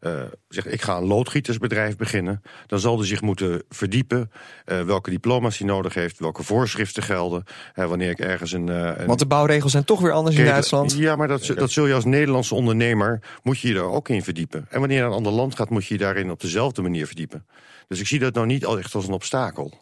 uh, 0.00 0.22
zegt: 0.48 0.72
ik 0.72 0.82
ga 0.82 0.96
een 0.96 1.06
loodgietersbedrijf 1.06 1.96
beginnen, 1.96 2.42
dan 2.66 2.78
zal 2.78 2.98
hij 2.98 3.06
zich 3.06 3.20
moeten 3.20 3.62
verdiepen 3.68 4.30
uh, 4.66 4.82
welke 4.82 5.10
diploma's 5.10 5.58
hij 5.58 5.66
nodig 5.66 5.94
heeft, 5.94 6.18
welke 6.18 6.42
voorschriften 6.42 7.02
gelden. 7.02 7.44
wanneer 7.74 8.10
ik 8.10 8.18
ergens 8.18 8.52
een, 8.52 8.68
een. 8.68 9.06
Want 9.06 9.18
de 9.18 9.26
bouwregels 9.26 9.72
zijn 9.72 9.84
toch 9.84 10.00
weer 10.00 10.12
anders 10.12 10.36
in 10.36 10.44
Duitsland. 10.44 10.92
Ja, 10.92 11.16
maar 11.16 11.28
dat, 11.28 11.46
dat 11.46 11.70
zul 11.70 11.86
je 11.86 11.94
als 11.94 12.04
Nederlandse 12.04 12.54
ondernemer 12.54 13.20
moet 13.42 13.58
je 13.58 13.68
je 13.68 13.74
daar 13.74 13.84
ook 13.84 14.08
in 14.08 14.22
verdiepen. 14.22 14.66
En 14.70 14.78
wanneer 14.78 14.96
je 14.96 15.02
naar 15.02 15.10
een 15.10 15.16
ander 15.16 15.32
land 15.32 15.54
gaat, 15.54 15.70
moet 15.70 15.86
je 15.86 15.94
je 15.94 16.00
daarin 16.00 16.30
op 16.30 16.40
dezelfde 16.40 16.82
manier 16.82 17.06
verdiepen. 17.06 17.46
Dus 17.88 18.00
ik 18.00 18.06
zie 18.06 18.18
dat 18.18 18.34
nou 18.34 18.46
niet 18.46 18.64
echt 18.64 18.94
als 18.94 19.06
een 19.06 19.12
obstakel. 19.12 19.72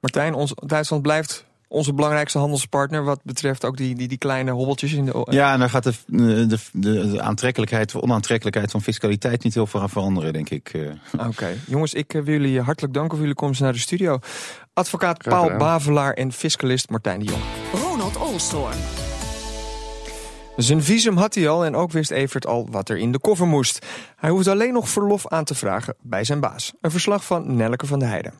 Martijn, 0.00 0.34
ons, 0.34 0.52
Duitsland 0.54 1.02
blijft 1.02 1.46
onze 1.68 1.92
belangrijkste 1.92 2.38
handelspartner 2.38 3.04
wat 3.04 3.20
betreft 3.22 3.64
ook 3.64 3.76
die, 3.76 3.94
die, 3.94 4.08
die 4.08 4.18
kleine 4.18 4.50
hobbeltjes 4.50 4.92
in 4.92 5.04
de. 5.04 5.26
Ja, 5.30 5.52
en 5.52 5.58
daar 5.58 5.70
gaat 5.70 5.84
de, 5.84 5.92
de, 6.06 6.46
de, 6.46 7.10
de 7.10 7.22
aantrekkelijkheid, 7.22 7.92
de 7.92 8.02
onaantrekkelijkheid 8.02 8.70
van 8.70 8.82
fiscaliteit 8.82 9.42
niet 9.42 9.54
heel 9.54 9.66
veel 9.66 9.80
aan 9.80 9.90
veranderen, 9.90 10.32
denk 10.32 10.50
ik. 10.50 10.68
eh. 10.68 10.90
Oké, 11.12 11.26
okay. 11.28 11.56
jongens, 11.66 11.94
ik 11.94 12.12
wil 12.12 12.24
jullie 12.24 12.60
hartelijk 12.60 12.94
danken 12.94 13.12
voor 13.12 13.20
jullie 13.20 13.34
komst 13.34 13.60
naar 13.60 13.72
de 13.72 13.78
studio. 13.78 14.18
Advocaat 14.72 15.18
Paul 15.22 15.56
Bavelaar 15.56 16.12
en 16.12 16.32
fiscalist 16.32 16.90
Martijn 16.90 17.18
de 17.18 17.24
Jong. 17.24 17.42
Ronald 17.72 18.16
Olstorm. 18.16 18.72
Zijn 20.56 20.82
visum 20.82 21.16
had 21.16 21.34
hij 21.34 21.48
al 21.48 21.64
en 21.64 21.76
ook 21.76 21.92
wist 21.92 22.10
Evert 22.10 22.46
al 22.46 22.68
wat 22.70 22.88
er 22.88 22.96
in 22.96 23.12
de 23.12 23.18
koffer 23.18 23.46
moest. 23.46 23.86
Hij 24.16 24.30
hoeft 24.30 24.48
alleen 24.48 24.72
nog 24.72 24.88
verlof 24.88 25.26
aan 25.26 25.44
te 25.44 25.54
vragen 25.54 25.94
bij 26.02 26.24
zijn 26.24 26.40
baas. 26.40 26.72
Een 26.80 26.90
verslag 26.90 27.24
van 27.24 27.56
Nelleke 27.56 27.86
van 27.86 27.98
der 27.98 28.08
Heijden. 28.08 28.32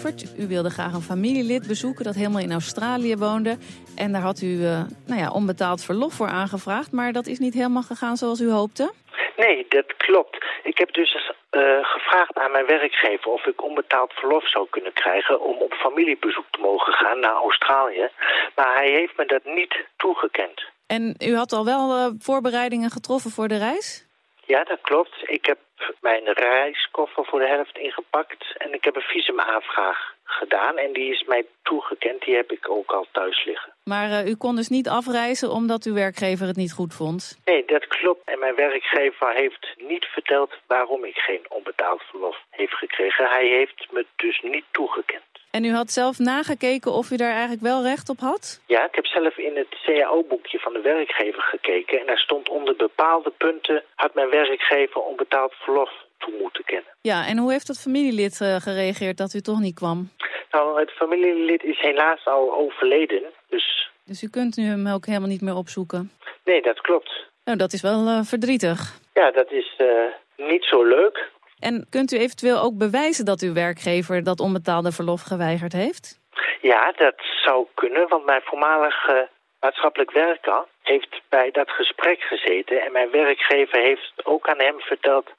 Evert, 0.00 0.38
u 0.38 0.46
wilde 0.46 0.70
graag 0.70 0.92
een 0.92 1.10
familielid 1.14 1.66
bezoeken 1.66 2.04
dat 2.04 2.14
helemaal 2.14 2.40
in 2.40 2.52
Australië 2.52 3.16
woonde. 3.16 3.58
En 3.96 4.12
daar 4.12 4.20
had 4.20 4.40
u 4.40 4.46
uh, 4.46 4.82
nou 5.06 5.20
ja, 5.20 5.30
onbetaald 5.30 5.84
verlof 5.84 6.12
voor 6.12 6.28
aangevraagd. 6.28 6.92
Maar 6.92 7.12
dat 7.12 7.26
is 7.26 7.38
niet 7.38 7.54
helemaal 7.54 7.82
gegaan 7.82 8.16
zoals 8.16 8.40
u 8.40 8.50
hoopte? 8.50 8.92
Nee, 9.36 9.66
dat 9.68 9.96
klopt. 9.96 10.44
Ik 10.62 10.78
heb 10.78 10.92
dus 10.92 11.14
uh, 11.16 11.62
gevraagd 11.82 12.38
aan 12.38 12.50
mijn 12.50 12.66
werkgever 12.66 13.30
of 13.30 13.46
ik 13.46 13.64
onbetaald 13.64 14.12
verlof 14.12 14.48
zou 14.48 14.66
kunnen 14.70 14.92
krijgen 14.92 15.40
om 15.40 15.56
op 15.56 15.72
familiebezoek 15.72 16.46
te 16.50 16.60
mogen 16.60 16.92
gaan 16.92 17.20
naar 17.20 17.34
Australië. 17.34 18.08
Maar 18.56 18.74
hij 18.74 18.90
heeft 18.90 19.16
me 19.16 19.26
dat 19.26 19.44
niet 19.44 19.74
toegekend. 19.96 20.64
En 20.86 21.14
u 21.18 21.36
had 21.36 21.52
al 21.52 21.64
wel 21.64 21.96
uh, 21.96 22.06
voorbereidingen 22.18 22.90
getroffen 22.90 23.30
voor 23.30 23.48
de 23.48 23.58
reis? 23.58 24.09
Ja, 24.54 24.64
dat 24.64 24.80
klopt. 24.80 25.14
Ik 25.26 25.44
heb 25.46 25.58
mijn 26.00 26.24
reiskoffer 26.24 27.24
voor 27.24 27.38
de 27.38 27.46
helft 27.46 27.78
ingepakt 27.78 28.54
en 28.56 28.72
ik 28.72 28.84
heb 28.84 28.96
een 28.96 29.12
visumaanvraag 29.16 30.14
gedaan 30.24 30.76
en 30.76 30.92
die 30.92 31.10
is 31.12 31.24
mij 31.26 31.46
toegekend. 31.62 32.24
Die 32.24 32.34
heb 32.34 32.52
ik 32.52 32.70
ook 32.70 32.90
al 32.90 33.06
thuis 33.12 33.44
liggen. 33.44 33.72
Maar 33.84 34.08
uh, 34.10 34.26
u 34.26 34.34
kon 34.34 34.56
dus 34.56 34.68
niet 34.68 34.88
afreizen 34.88 35.50
omdat 35.50 35.84
uw 35.84 35.94
werkgever 35.94 36.46
het 36.46 36.56
niet 36.56 36.72
goed 36.72 36.94
vond? 36.94 37.40
Nee, 37.44 37.64
dat 37.64 37.86
klopt. 37.86 38.24
En 38.24 38.38
mijn 38.38 38.54
werkgever 38.54 39.32
heeft 39.32 39.74
niet 39.76 40.04
verteld 40.04 40.52
waarom 40.66 41.04
ik 41.04 41.16
geen 41.16 41.44
onbetaald 41.48 42.02
verlof 42.02 42.36
heeft 42.50 42.74
gekregen. 42.74 43.28
Hij 43.28 43.46
heeft 43.46 43.86
me 43.90 44.06
dus 44.16 44.40
niet 44.40 44.64
toegekend. 44.70 45.29
En 45.50 45.64
u 45.64 45.72
had 45.72 45.90
zelf 45.90 46.18
nagekeken 46.18 46.92
of 46.92 47.10
u 47.10 47.16
daar 47.16 47.30
eigenlijk 47.32 47.62
wel 47.62 47.82
recht 47.82 48.08
op 48.08 48.18
had? 48.18 48.60
Ja, 48.66 48.84
ik 48.86 48.94
heb 48.94 49.06
zelf 49.06 49.36
in 49.38 49.56
het 49.56 49.80
CAO-boekje 49.84 50.58
van 50.58 50.72
de 50.72 50.80
werkgever 50.80 51.42
gekeken. 51.42 52.00
En 52.00 52.06
daar 52.06 52.18
stond 52.18 52.48
onder 52.48 52.76
bepaalde 52.76 53.30
punten... 53.30 53.82
had 53.94 54.14
mijn 54.14 54.30
werkgever 54.30 55.00
onbetaald 55.00 55.54
verlof 55.54 55.90
toe 56.18 56.34
moeten 56.40 56.64
kennen. 56.64 56.92
Ja, 57.00 57.26
en 57.26 57.38
hoe 57.38 57.52
heeft 57.52 57.66
dat 57.66 57.80
familielid 57.80 58.40
uh, 58.40 58.56
gereageerd 58.56 59.16
dat 59.16 59.34
u 59.34 59.40
toch 59.40 59.60
niet 59.60 59.74
kwam? 59.74 60.10
Nou, 60.50 60.80
het 60.80 60.90
familielid 60.90 61.62
is 61.62 61.80
helaas 61.80 62.26
al 62.26 62.54
overleden, 62.54 63.22
dus... 63.48 63.88
Dus 64.04 64.22
u 64.22 64.28
kunt 64.28 64.56
nu 64.56 64.64
hem 64.64 64.86
ook 64.86 65.06
helemaal 65.06 65.28
niet 65.28 65.40
meer 65.40 65.54
opzoeken? 65.54 66.10
Nee, 66.44 66.62
dat 66.62 66.80
klopt. 66.80 67.10
Nou, 67.44 67.58
dat 67.58 67.72
is 67.72 67.82
wel 67.82 68.06
uh, 68.06 68.22
verdrietig. 68.22 68.98
Ja, 69.14 69.30
dat 69.30 69.50
is 69.52 69.74
uh, 69.78 69.88
niet 70.36 70.64
zo 70.64 70.84
leuk. 70.84 71.30
En 71.60 71.86
kunt 71.90 72.12
u 72.12 72.18
eventueel 72.18 72.60
ook 72.60 72.78
bewijzen 72.78 73.24
dat 73.24 73.40
uw 73.40 73.52
werkgever 73.52 74.22
dat 74.22 74.40
onbetaalde 74.40 74.92
verlof 74.92 75.22
geweigerd 75.22 75.72
heeft? 75.72 76.20
Ja, 76.60 76.92
dat 76.92 77.14
zou 77.44 77.66
kunnen, 77.74 78.08
want 78.08 78.24
mijn 78.24 78.42
voormalige 78.44 79.28
maatschappelijk 79.60 80.10
werker 80.10 80.64
heeft 80.82 81.20
bij 81.28 81.50
dat 81.50 81.70
gesprek 81.70 82.20
gezeten. 82.20 82.82
En 82.82 82.92
mijn 82.92 83.10
werkgever 83.10 83.80
heeft 83.80 84.12
ook 84.22 84.48
aan 84.48 84.58
hem 84.58 84.80
verteld, 84.80 85.30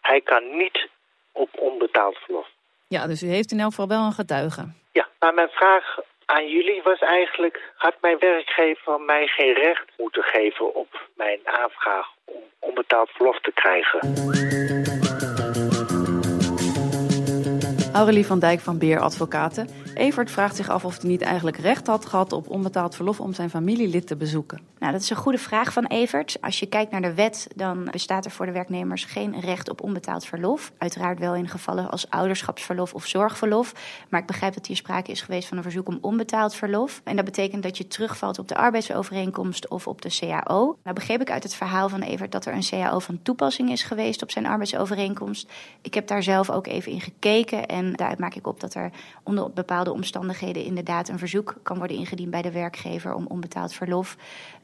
hij 0.00 0.20
kan 0.20 0.56
niet 0.56 0.88
op 1.32 1.48
onbetaald 1.58 2.16
verlof. 2.16 2.46
Ja, 2.88 3.06
dus 3.06 3.22
u 3.22 3.26
heeft 3.26 3.52
in 3.52 3.60
elk 3.60 3.70
geval 3.70 3.88
wel 3.88 4.04
een 4.04 4.12
getuige. 4.12 4.72
Ja, 4.92 5.08
maar 5.18 5.34
mijn 5.34 5.48
vraag 5.48 5.98
aan 6.24 6.48
jullie 6.48 6.82
was 6.82 6.98
eigenlijk... 6.98 7.72
had 7.76 7.94
mijn 8.00 8.18
werkgever 8.18 9.00
mij 9.00 9.26
geen 9.26 9.54
recht 9.54 9.84
moeten 9.96 10.22
geven 10.22 10.74
op 10.74 11.08
mijn 11.16 11.40
aanvraag... 11.44 12.06
om 12.24 12.42
onbetaald 12.58 13.10
verlof 13.10 13.40
te 13.40 13.52
krijgen? 13.52 13.98
Aurelie 17.98 18.26
van 18.26 18.38
Dijk 18.38 18.60
van 18.60 18.78
Beer 18.78 19.00
Advocaten. 19.00 19.68
Evert 19.94 20.30
vraagt 20.30 20.56
zich 20.56 20.68
af 20.68 20.84
of 20.84 21.00
hij 21.00 21.10
niet 21.10 21.22
eigenlijk 21.22 21.56
recht 21.56 21.86
had 21.86 22.06
gehad 22.06 22.32
op 22.32 22.48
onbetaald 22.48 22.94
verlof 22.94 23.20
om 23.20 23.34
zijn 23.34 23.50
familielid 23.50 24.06
te 24.06 24.16
bezoeken. 24.16 24.60
Nou, 24.78 24.92
dat 24.92 25.00
is 25.02 25.10
een 25.10 25.16
goede 25.16 25.38
vraag 25.38 25.72
van 25.72 25.86
Evert. 25.86 26.36
Als 26.40 26.58
je 26.58 26.66
kijkt 26.66 26.90
naar 26.90 27.02
de 27.02 27.14
wet, 27.14 27.48
dan 27.54 27.88
bestaat 27.90 28.24
er 28.24 28.30
voor 28.30 28.46
de 28.46 28.52
werknemers 28.52 29.04
geen 29.04 29.40
recht 29.40 29.68
op 29.70 29.82
onbetaald 29.82 30.24
verlof. 30.24 30.72
Uiteraard 30.78 31.18
wel 31.18 31.34
in 31.34 31.48
gevallen 31.48 31.90
als 31.90 32.10
ouderschapsverlof 32.10 32.94
of 32.94 33.06
zorgverlof. 33.06 33.72
Maar 34.08 34.20
ik 34.20 34.26
begrijp 34.26 34.54
dat 34.54 34.66
hier 34.66 34.76
sprake 34.76 35.10
is 35.10 35.22
geweest 35.22 35.48
van 35.48 35.56
een 35.56 35.62
verzoek 35.62 35.88
om 35.88 35.98
onbetaald 36.00 36.54
verlof. 36.54 37.00
En 37.04 37.16
dat 37.16 37.24
betekent 37.24 37.62
dat 37.62 37.78
je 37.78 37.86
terugvalt 37.86 38.38
op 38.38 38.48
de 38.48 38.56
arbeidsovereenkomst 38.56 39.68
of 39.68 39.86
op 39.86 40.02
de 40.02 40.18
CAO. 40.18 40.76
Nou 40.82 40.94
begreep 40.94 41.20
ik 41.20 41.30
uit 41.30 41.42
het 41.42 41.54
verhaal 41.54 41.88
van 41.88 42.00
Evert 42.00 42.32
dat 42.32 42.46
er 42.46 42.54
een 42.54 42.68
CAO 42.68 42.98
van 42.98 43.18
toepassing 43.22 43.70
is 43.70 43.82
geweest 43.82 44.22
op 44.22 44.30
zijn 44.30 44.46
arbeidsovereenkomst. 44.46 45.50
Ik 45.82 45.94
heb 45.94 46.06
daar 46.06 46.22
zelf 46.22 46.50
ook 46.50 46.66
even 46.66 46.92
in 46.92 47.00
gekeken 47.00 47.66
en 47.66 47.87
daaruit 47.92 48.18
maak 48.18 48.34
ik 48.34 48.46
op 48.46 48.60
dat 48.60 48.74
er 48.74 48.90
onder 49.22 49.50
bepaalde 49.50 49.92
omstandigheden 49.92 50.64
inderdaad 50.64 51.08
een 51.08 51.18
verzoek 51.18 51.54
kan 51.62 51.78
worden 51.78 51.96
ingediend 51.96 52.30
bij 52.30 52.42
de 52.42 52.50
werkgever 52.50 53.14
om 53.14 53.26
onbetaald 53.26 53.72
verlof. 53.72 54.16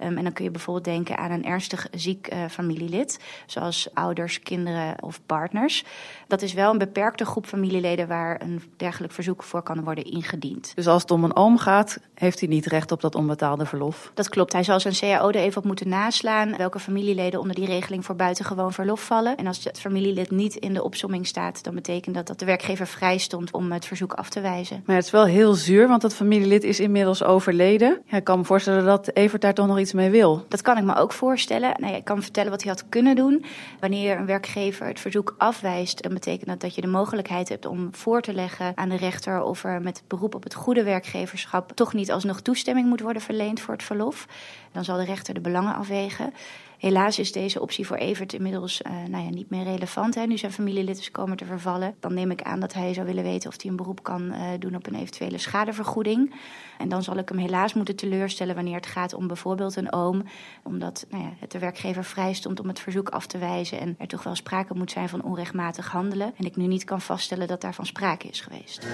Um, 0.02 0.16
en 0.16 0.24
dan 0.24 0.32
kun 0.32 0.44
je 0.44 0.50
bijvoorbeeld 0.50 0.84
denken 0.84 1.18
aan 1.18 1.30
een 1.30 1.44
ernstig 1.44 1.86
ziek 1.90 2.32
uh, 2.32 2.44
familielid, 2.50 3.20
zoals 3.46 3.88
ouders, 3.94 4.40
kinderen 4.40 5.02
of 5.02 5.20
partners. 5.26 5.84
Dat 6.26 6.42
is 6.42 6.52
wel 6.52 6.70
een 6.70 6.78
beperkte 6.78 7.24
groep 7.24 7.46
familieleden 7.46 8.08
waar 8.08 8.42
een 8.42 8.62
dergelijk 8.76 9.12
verzoek 9.12 9.42
voor 9.42 9.62
kan 9.62 9.84
worden 9.84 10.04
ingediend. 10.04 10.72
Dus 10.74 10.86
als 10.86 11.02
het 11.02 11.10
om 11.10 11.24
een 11.24 11.36
oom 11.36 11.58
gaat, 11.58 11.98
heeft 12.14 12.40
hij 12.40 12.48
niet 12.48 12.66
recht 12.66 12.92
op 12.92 13.00
dat 13.00 13.14
onbetaalde 13.14 13.66
verlof? 13.66 14.10
Dat 14.14 14.28
klopt. 14.28 14.52
Hij 14.52 14.62
zal 14.62 14.80
zijn 14.80 14.94
CAO 14.94 15.28
er 15.28 15.34
even 15.34 15.58
op 15.58 15.64
moeten 15.64 15.88
naslaan 15.88 16.56
welke 16.56 16.78
familieleden 16.78 17.40
onder 17.40 17.54
die 17.54 17.66
regeling 17.66 18.04
voor 18.04 18.16
buitengewoon 18.16 18.72
verlof 18.72 19.04
vallen. 19.04 19.36
En 19.36 19.46
als 19.46 19.64
het 19.64 19.80
familielid 19.80 20.30
niet 20.30 20.54
in 20.54 20.74
de 20.74 20.82
opsomming 20.82 21.26
staat, 21.26 21.64
dan 21.64 21.74
betekent 21.74 22.14
dat 22.14 22.26
dat 22.26 22.38
de 22.38 22.44
werkgever 22.44 22.86
vrij 22.86 23.03
stond 23.18 23.50
om 23.50 23.72
het 23.72 23.86
verzoek 23.86 24.12
af 24.12 24.28
te 24.28 24.40
wijzen. 24.40 24.82
Maar 24.86 24.96
het 24.96 25.04
is 25.04 25.10
wel 25.10 25.24
heel 25.24 25.54
zuur, 25.54 25.88
want 25.88 26.02
dat 26.02 26.14
familielid 26.14 26.64
is 26.64 26.80
inmiddels 26.80 27.22
overleden. 27.22 28.02
Ja, 28.06 28.16
ik 28.16 28.24
kan 28.24 28.38
me 28.38 28.44
voorstellen 28.44 28.84
dat 28.84 29.10
Evert 29.14 29.42
daar 29.42 29.54
toch 29.54 29.66
nog 29.66 29.78
iets 29.78 29.92
mee 29.92 30.10
wil. 30.10 30.44
Dat 30.48 30.62
kan 30.62 30.78
ik 30.78 30.84
me 30.84 30.94
ook 30.94 31.12
voorstellen. 31.12 31.74
Nou 31.78 31.92
ja, 31.92 31.98
ik 31.98 32.04
kan 32.04 32.22
vertellen 32.22 32.50
wat 32.50 32.62
hij 32.62 32.70
had 32.70 32.88
kunnen 32.88 33.16
doen. 33.16 33.44
Wanneer 33.80 34.18
een 34.18 34.26
werkgever 34.26 34.86
het 34.86 35.00
verzoek 35.00 35.34
afwijst, 35.38 36.02
dan 36.02 36.12
betekent 36.12 36.48
dat 36.48 36.60
dat 36.60 36.74
je 36.74 36.80
de 36.80 36.86
mogelijkheid 36.86 37.48
hebt 37.48 37.66
om 37.66 37.88
voor 37.92 38.20
te 38.20 38.34
leggen 38.34 38.72
aan 38.74 38.88
de 38.88 38.96
rechter 38.96 39.42
of 39.42 39.64
er 39.64 39.82
met 39.82 40.02
beroep 40.06 40.34
op 40.34 40.42
het 40.42 40.54
goede 40.54 40.82
werkgeverschap 40.82 41.72
toch 41.72 41.92
niet 41.92 42.12
alsnog 42.12 42.40
toestemming 42.40 42.88
moet 42.88 43.00
worden 43.00 43.22
verleend 43.22 43.60
voor 43.60 43.74
het 43.74 43.82
verlof. 43.82 44.26
Dan 44.72 44.84
zal 44.84 44.96
de 44.96 45.04
rechter 45.04 45.34
de 45.34 45.40
belangen 45.40 45.74
afwegen. 45.74 46.32
Helaas 46.78 47.18
is 47.18 47.32
deze 47.32 47.60
optie 47.60 47.86
voor 47.86 47.96
Evert 47.96 48.32
inmiddels 48.32 48.82
uh, 48.82 48.92
nou 49.08 49.24
ja, 49.24 49.30
niet 49.30 49.50
meer 49.50 49.64
relevant. 49.64 50.14
Hè. 50.14 50.26
Nu 50.26 50.38
zijn 50.38 50.52
familielid 50.52 50.98
is 50.98 51.10
komen 51.10 51.36
te 51.36 51.44
vervallen. 51.44 51.94
Dan 52.00 52.14
neem 52.14 52.30
ik 52.30 52.42
aan 52.42 52.60
dat 52.60 52.72
hij 52.72 52.94
zou 52.94 53.06
willen 53.06 53.22
weten 53.24 53.50
of 53.50 53.62
hij 53.62 53.70
een 53.70 53.76
beroep 53.76 54.02
kan 54.02 54.22
uh, 54.22 54.40
doen 54.58 54.74
op 54.74 54.86
een 54.86 54.94
eventuele 54.94 55.38
schadevergoeding. 55.38 56.34
En 56.78 56.88
dan 56.88 57.02
zal 57.02 57.16
ik 57.16 57.28
hem 57.28 57.38
helaas 57.38 57.74
moeten 57.74 57.96
teleurstellen 57.96 58.54
wanneer 58.54 58.74
het 58.74 58.86
gaat 58.86 59.14
om 59.14 59.26
bijvoorbeeld 59.26 59.76
een 59.76 59.92
oom. 59.92 60.22
Omdat 60.62 61.06
nou 61.10 61.22
ja, 61.22 61.30
het 61.38 61.52
de 61.52 61.58
werkgever 61.58 62.04
vrij 62.04 62.32
stond 62.32 62.60
om 62.60 62.68
het 62.68 62.80
verzoek 62.80 63.08
af 63.08 63.26
te 63.26 63.38
wijzen. 63.38 63.80
En 63.80 63.94
er 63.98 64.06
toch 64.06 64.22
wel 64.22 64.34
sprake 64.34 64.74
moet 64.74 64.90
zijn 64.90 65.08
van 65.08 65.22
onrechtmatig 65.22 65.90
handelen. 65.90 66.32
En 66.36 66.44
ik 66.44 66.56
nu 66.56 66.66
niet 66.66 66.84
kan 66.84 67.00
vaststellen 67.00 67.48
dat 67.48 67.60
daarvan 67.60 67.86
sprake 67.86 68.28
is 68.28 68.40
geweest. 68.40 68.86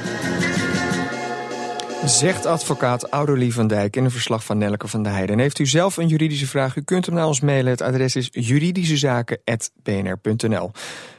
Zegt 2.04 2.46
advocaat 2.46 3.08
Aurelie 3.08 3.54
van 3.54 3.66
Dijk 3.66 3.96
in 3.96 4.04
een 4.04 4.10
verslag 4.10 4.44
van 4.44 4.58
Nelke 4.58 4.88
van 4.88 5.02
der 5.02 5.12
Heijden. 5.12 5.34
En 5.34 5.40
heeft 5.40 5.58
u 5.58 5.66
zelf 5.66 5.96
een 5.96 6.08
juridische 6.08 6.46
vraag, 6.46 6.76
u 6.76 6.82
kunt 6.82 7.06
hem 7.06 7.14
naar 7.14 7.26
ons 7.26 7.40
mailen. 7.40 7.70
Het 7.70 7.80
adres 7.80 8.16
is 8.16 8.28
juridischezaken.bnr.nl. 8.30 10.70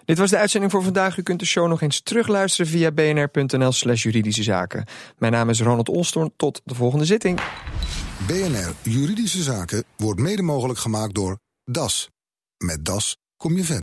Dit 0.05 0.17
was 0.17 0.29
de 0.29 0.37
uitzending 0.37 0.71
voor 0.71 0.83
vandaag. 0.83 1.17
U 1.17 1.21
kunt 1.21 1.39
de 1.39 1.45
show 1.45 1.67
nog 1.67 1.81
eens 1.81 2.01
terugluisteren 2.01 2.71
via 2.71 2.91
bnr.nl 2.91 3.71
slash 3.71 4.03
juridische 4.03 4.43
zaken. 4.43 4.85
Mijn 5.17 5.31
naam 5.31 5.49
is 5.49 5.61
Ronald 5.61 5.89
Olstorn. 5.89 6.33
Tot 6.35 6.61
de 6.63 6.75
volgende 6.75 7.05
zitting. 7.05 7.39
BNR 8.27 8.73
Juridische 8.81 9.41
Zaken 9.41 9.83
wordt 9.97 10.19
mede 10.19 10.41
mogelijk 10.41 10.79
gemaakt 10.79 11.13
door 11.13 11.39
DAS. 11.65 12.09
Met 12.57 12.85
DAS 12.85 13.17
kom 13.37 13.55
je 13.55 13.63
verder. 13.63 13.79